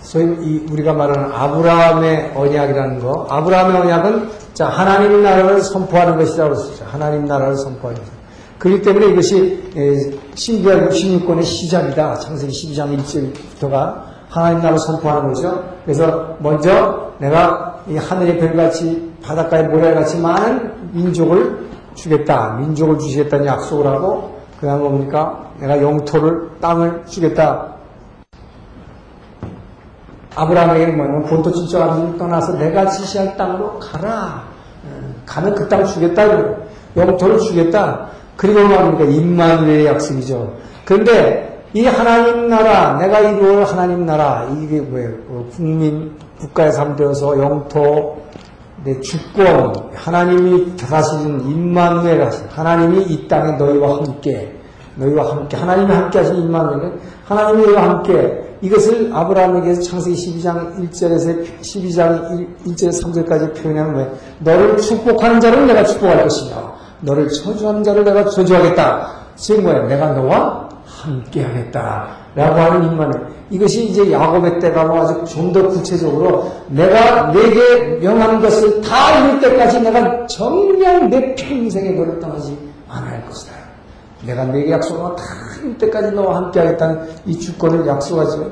[0.00, 6.84] 소위 이 우리가 말하는 아브라함의 언약이라는 거, 아브라함의 언약은 자 하나님 나라를 선포하는 것이라고 했었죠.
[6.86, 8.08] 하나님 나라를 선포하는 것.
[8.58, 9.72] 그렇기 때문에 이것이
[10.34, 12.16] 신비한 66권의 시작이다.
[12.16, 15.64] 창세기 12장 1절부터가 하나님 나라를 선포하는 거죠.
[15.84, 22.56] 그래서 먼저 내가 이 하늘의 별같이 바닷가의 모래같이 많은 민족을 주겠다.
[22.60, 25.50] 민족을 주시겠다는 약속을 하고 그 다음에 뭡니까?
[25.58, 27.72] 내가 영토를 땅을 주겠다.
[30.34, 34.44] 아브라함에게는 뭐냐면 본토 아버지를 떠나서 내가 지시할 땅으로 가라.
[35.26, 36.24] 가면 그 땅 주겠다.
[36.96, 38.08] 영토를 주겠다.
[38.36, 39.04] 그리고 말합니까?
[39.04, 40.54] 임마누엘의 약속이죠.
[40.84, 45.10] 그런데 이 하나님 나라, 내가 이루어 하나님 나라, 이게 뭐예요?
[45.54, 48.20] 국민, 국가의 삶 되어서 영토,
[48.84, 54.56] 내 주권, 하나님이 사실은 임마누엘 하나님이 이 땅에 너희와 함께,
[54.96, 62.46] 너희와 함께, 하나님이 함께 하신 임마누엘은 하나님이 너희와 함께, 이것을 아브라함에게서 창세기 12장 1절에서 12장
[62.66, 64.12] 1, 절에서 3절까지 표현하면 왜?
[64.38, 69.08] 너를 축복하는 자를 내가 축복할 것이며 너를 저주하는 자를 내가 저주하겠다.
[69.34, 69.86] 즉 뭐야?
[69.88, 72.08] 내가 너와 함께 하겠다.
[72.36, 73.12] 라고 하는 임마누
[73.52, 79.40] 이것이 이제 야곱의 때 가고 아주 좀 더 구체적으로 내가 내게 명하는 것을 다 이룰
[79.40, 82.56] 때까지 내가 정녕 내 평생에 너를 떠나지
[82.88, 83.52] 않을 것이다.
[84.26, 85.22] 내가 내게 약속한 다
[85.60, 88.50] 이룰 때까지 너와 함께 하겠다는 이 주권을 약속하죠.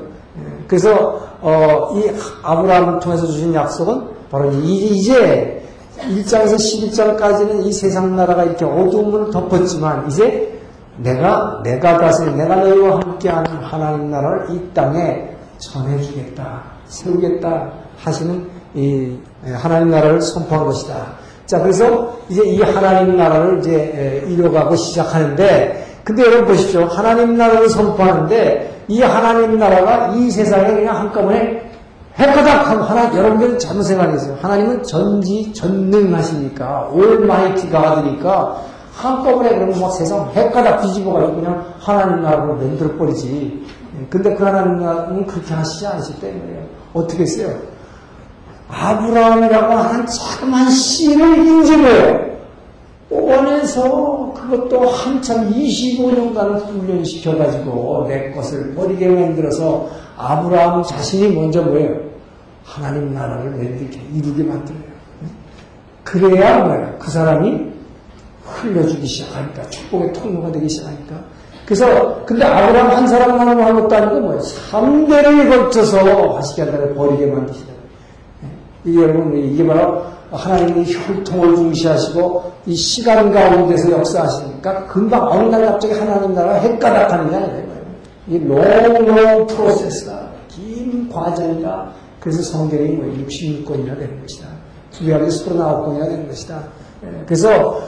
[0.67, 2.11] 그래서 어, 이
[2.43, 5.63] 아브라함을 통해서 주신 약속은 바로 이제
[5.99, 10.60] 1장에서 11장까지는 이 세상 나라가 이렇게 어두움을 덮었지만 이제
[11.03, 19.17] 내가 내가 다스리 내가 너희와 함께하는 하나님 나라를 이 땅에 전해주겠다 세우겠다 하시는 이
[19.53, 20.95] 하나님 나라를 선포한 것이다.
[21.45, 28.85] 자 그래서 이제 이 하나님 나라를 이제 이뤄가고 시작하는데 근데 여러분 보십시오 하나님 나라를 선포하는데
[28.87, 31.71] 이 하나님 나라가 이 세상에 그냥 한꺼번에
[32.15, 34.37] 핵가닥 하고 하나 여러분들 잘못 생각하세요.
[34.41, 38.61] 하나님은 전지 전능하시니까 올마이티 가드니까
[39.01, 43.65] 한꺼번에 그러면 막 세상 핵가닥 뒤집어가지고 그냥 하나님 나라로 만들어 버리지.
[44.09, 47.57] 근데 그 하나님 나라는 그렇게 하시지 않으실 때문에 어떻게 했어요?
[48.69, 52.39] 아브라함이라고 하는 자그만 씨를 인증을
[53.09, 61.99] 뽑아내서 그것도 한참 25년간 훈련시켜가지고 내 것을 버리게 만들어서 아브라함 자신이 먼저 뭐예요?
[62.63, 64.83] 하나님 나라를 만들게, 이루게 만들어요.
[66.03, 66.97] 그래야 뭐야?
[66.99, 67.70] 그 사람이
[68.53, 71.15] 흘려주기 시작하니까, 축복의 통로가 되기 시작하니까.
[71.65, 74.41] 그래서, 근데 아브라함 한 사람만 한 것도 아니고 뭐예요?
[74.71, 77.71] 3대를 걸쳐서 하시게 한다는 버리게 만드시다.
[78.83, 85.93] 이게 여러분, 이게 바로 하나님이 혈통을 중시하시고 이 시간 가운데서 역사하시니까 금방 어느 날 갑자기
[85.93, 87.71] 하나님 나라가 헷가닥하는 게 아니에요.
[88.27, 90.29] 이 롱롱 프로세스다.
[90.47, 91.89] 긴 과정이다.
[92.19, 94.47] 그래서 성경이 뭐 66권이나 되는 것이다.
[94.97, 96.63] 구약이 39권이나 되는 것이다.
[97.03, 97.81] 예, 그래서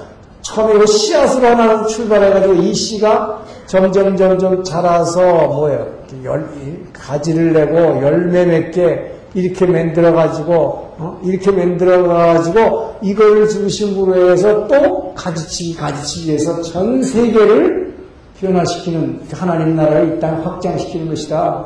[0.44, 5.88] 처음에 이 씨앗으로 하나 출발해가지고 이 씨가 점점 점점 자라서 뭐예요?
[6.24, 6.48] 열,
[6.94, 10.54] 가지를 내고 열매 맺게 이렇게 만들어가지고
[11.00, 11.20] 어?
[11.24, 17.94] 이렇게 만들어가지고 이걸 중심으로 해서 또 가지치기 가지치기 해서 전 세계를
[18.40, 21.66] 변화시키는 하나님 나라를 이 땅에 확장시키는 것이다.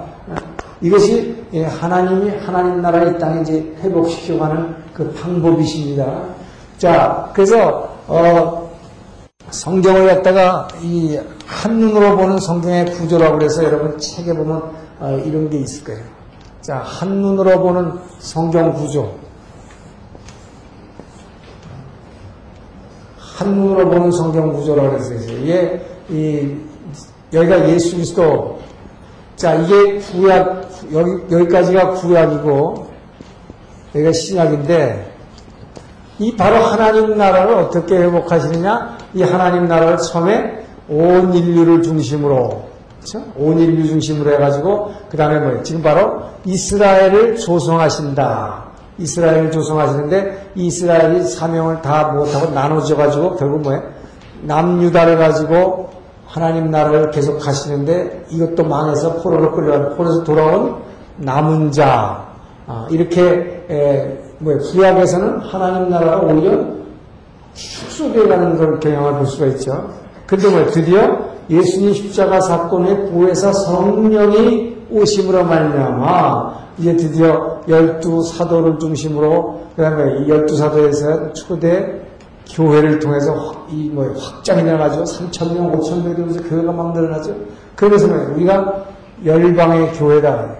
[0.81, 6.21] 이것이 예, 하나님이 하나님 나라를 이 땅에 이제 회복시켜가는 그 방법이십니다.
[6.77, 8.66] 자, 그래서 어,
[9.49, 14.61] 성경을 갖다가 이 한눈으로 보는 성경의 구조라고 그래서 여러분 책에 보면
[14.99, 16.03] 어, 이런 게 있을 거예요.
[16.61, 19.15] 자, 한눈으로 보는 성경 구조.
[23.17, 26.55] 한눈으로 보는 성경 구조라고 그래서 이게 이
[27.31, 28.59] 여기가 예수 그리스도
[29.35, 32.87] 자, 이게 구약 여기 여기까지가 구약이고
[33.95, 35.16] 여기가 신약인데
[36.19, 38.97] 이 바로 하나님 나라를 어떻게 회복하시느냐?
[39.13, 42.65] 이 하나님 나라를 처음에 온 인류를 중심으로
[42.99, 43.23] 그렇죠?
[43.37, 45.63] 온 인류 중심으로 해가지고 그 다음에 뭐예요?
[45.63, 48.65] 지금 바로 이스라엘을 조성하신다.
[48.99, 53.83] 이스라엘을 조성하시는데 이 이스라엘이 사명을 다 못하고 나눠져가지고 결국 뭐예요?
[54.41, 55.89] 남유다를 가지고
[56.25, 60.77] 하나님 나라를 계속 하시는데 이것도 망해서 포로로 끌려간 포로에서 돌아온
[61.17, 62.27] 남은 자
[62.67, 64.59] 아, 이렇게 에, 뭐예요?
[64.61, 66.65] 구약에서는 하나님 나라가 오히려
[67.53, 69.89] 축소되어가는 걸볼 수가 있죠.
[70.25, 79.61] 근데 뭐 드디어 예수님 십자가 사건의 보혜사 성령이 오심으로 말미암아 이제 드디어 열두 사도를 중심으로
[79.75, 82.01] 그다음에 열두 사도에서 초대
[82.49, 87.35] 교회를 통해서 이뭐 확장이 나가지고 3천 명, 5천 명 되면서 교회가 막 늘어나죠.
[87.75, 88.85] 그래서 뭐 우리가
[89.25, 90.55] 열방의 교회다.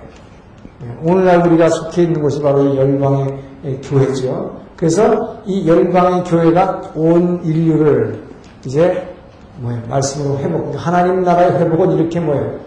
[1.03, 3.46] 오늘날 우리가 속해 있는 곳이 바로 이 열방의
[3.83, 4.57] 교회죠.
[4.75, 8.23] 그래서 이 열방의 교회가 온 인류를
[8.65, 9.15] 이제
[9.57, 9.81] 뭐예요?
[9.89, 10.73] 말씀으로 회복.
[10.75, 12.59] 하나님 나라의 회복은 이렇게 뭐예요?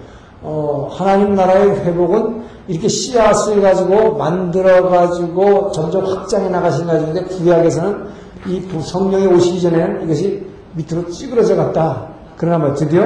[0.42, 8.06] 어, 하나님 나라의 회복은 이렇게 씨앗을 가지고 만들어 가지고 점점 확장해 나가신 가지고인데 구약에서는
[8.46, 12.09] 이 성령이 오시기 전에는 이것이 밑으로 찌그러져 갔다.
[12.40, 13.04] 그러나 뭐 드디어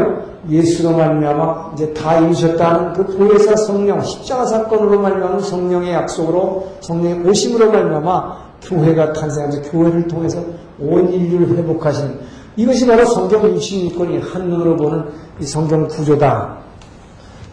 [0.49, 7.73] 예수로 말미암아 이제 다 이루셨다는 그 보혜사 성령 십자가 사건으로 말미암은 성령의 약속으로 성령의 오심으로
[7.73, 10.39] 말미암아 교회가 탄생하면서 교회를 통해서
[10.79, 12.17] 온 인류를 회복하신
[12.55, 15.05] 이것이 바로 성경 66권이 한눈으로 보는
[15.41, 16.59] 이 성경 구조다.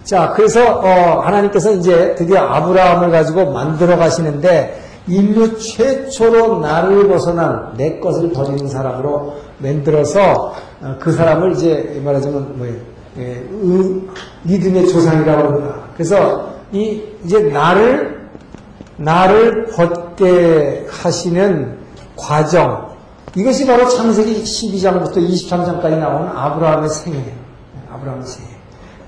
[0.04, 8.00] 자, 그래서 어, 하나님께서 이제 드디어 아브라함을 가지고 만들어 가시는데 인류 최초로 나를 벗어난 내
[8.00, 12.76] 것을 버리는 사람으로 만들어서 어, 그 사람을 이제 말하자면 뭐예요?
[13.18, 13.44] 예,
[14.44, 15.76] 믿음의 조상이라고 합니다.
[15.94, 18.30] 그래서 이 이제 나를
[18.98, 21.78] 나를 벗게 하시는
[22.16, 22.92] 과정
[23.36, 27.34] 이것이 바로 창세기 12장부터 23장까지 나오는 아브라함의 생애예요.
[27.92, 28.48] 아브라함의 생애.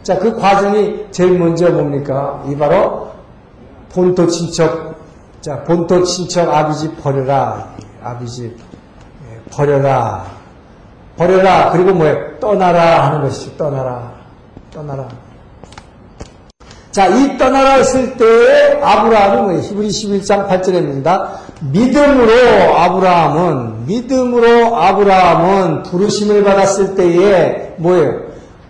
[0.02, 2.44] 자, 그 과정이 제일 먼저 뭡니까?
[2.50, 3.12] 이 바로
[3.92, 4.93] 본토 친척,
[5.44, 7.68] 자, 본토 친척 아비지 버려라.
[8.02, 8.56] 아비지
[9.52, 10.24] 버려라.
[11.18, 11.70] 버려라.
[11.72, 12.40] 그리고 뭐예요?
[12.40, 13.58] 떠나라 하는 것이죠.
[13.58, 14.14] 떠나라.
[14.74, 15.06] 떠나라.
[16.92, 19.62] 자, 이 떠나라 했을 때 아브라함은 뭐예요?
[19.64, 21.32] 히브리 11장 8절입니다.
[21.60, 28.22] 믿음으로 아브라함은 믿음으로 아브라함은 부르심을 받았을 때에 뭐예요?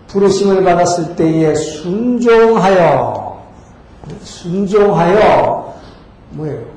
[0.08, 3.42] 부르심을 받았을 때에 순종하여
[4.24, 5.63] 순종하여
[6.34, 6.74] 뭐예요?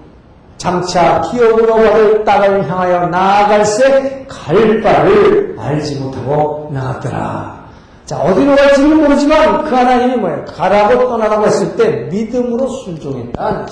[0.58, 7.58] 장차 기업으로 받을 땅을 향하여 나아갈새 갈 바를 알지 못하고 나갔더라.
[8.05, 10.45] 자, 어디로 갈지는 모르지만 그 하나님이 뭐예요?
[10.45, 13.66] 가라고 떠나라고 했을 때 믿음으로 순종했다.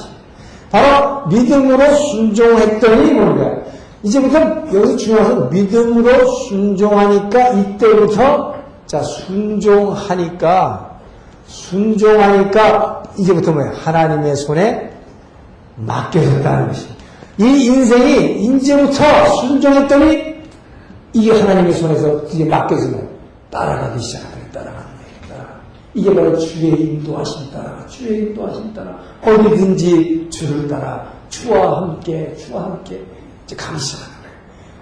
[0.71, 3.61] 바로 믿음으로 순종했더니 뭔가
[4.03, 4.39] 이제부터
[4.73, 8.55] 여기서 중요한 것은 믿음으로 순종하니까 이때부터
[8.85, 10.91] 자 순종하니까
[11.47, 13.71] 순종하니까 이제부터 뭐예요?
[13.73, 14.94] 하나님의 손에
[15.75, 16.87] 맡겨졌다는 것이.
[17.37, 20.35] 이 인생이 이제부터 순종했더니
[21.13, 23.09] 이게 하나님의 손에서 이제 맡겨지면
[23.51, 25.29] 따라가기 시작하는 따라가는 거예요.
[25.29, 25.59] 따라가.
[25.93, 33.03] 이게 바로 주의 인도하심 따라, 주의 인도하심 따라, 어디든지 주를 따라, 주와 함께, 주와 함께,
[33.45, 34.35] 이제 가기 시작하는 거예요.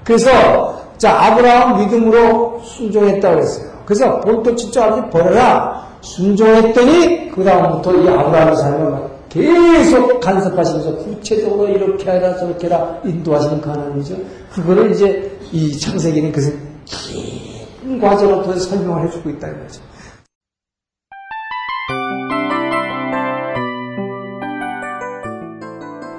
[0.04, 3.72] 그래서, 자, 아브라함 믿음으로 순종했다고 했어요.
[3.86, 5.88] 그래서 본토 진짜 아버지 버려라.
[6.02, 13.70] 순종했더니, 그 다음부터 이 아브라함의 삶을 계속 간섭하시면서 구체적으로 이렇게 하라 저렇게 하라 인도하시는 그
[13.70, 14.16] 하나님이죠.
[14.52, 19.82] 그거를 이제 이 창세기는 그것을 긴 과정을 통해서 설명을 해주고 있다는 거죠.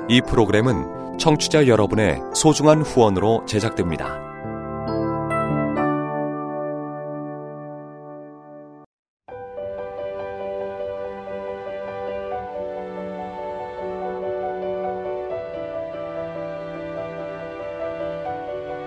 [0.08, 4.33] 이 프로그램은 청취자 여러분의 소중한 후원으로 제작됩니다.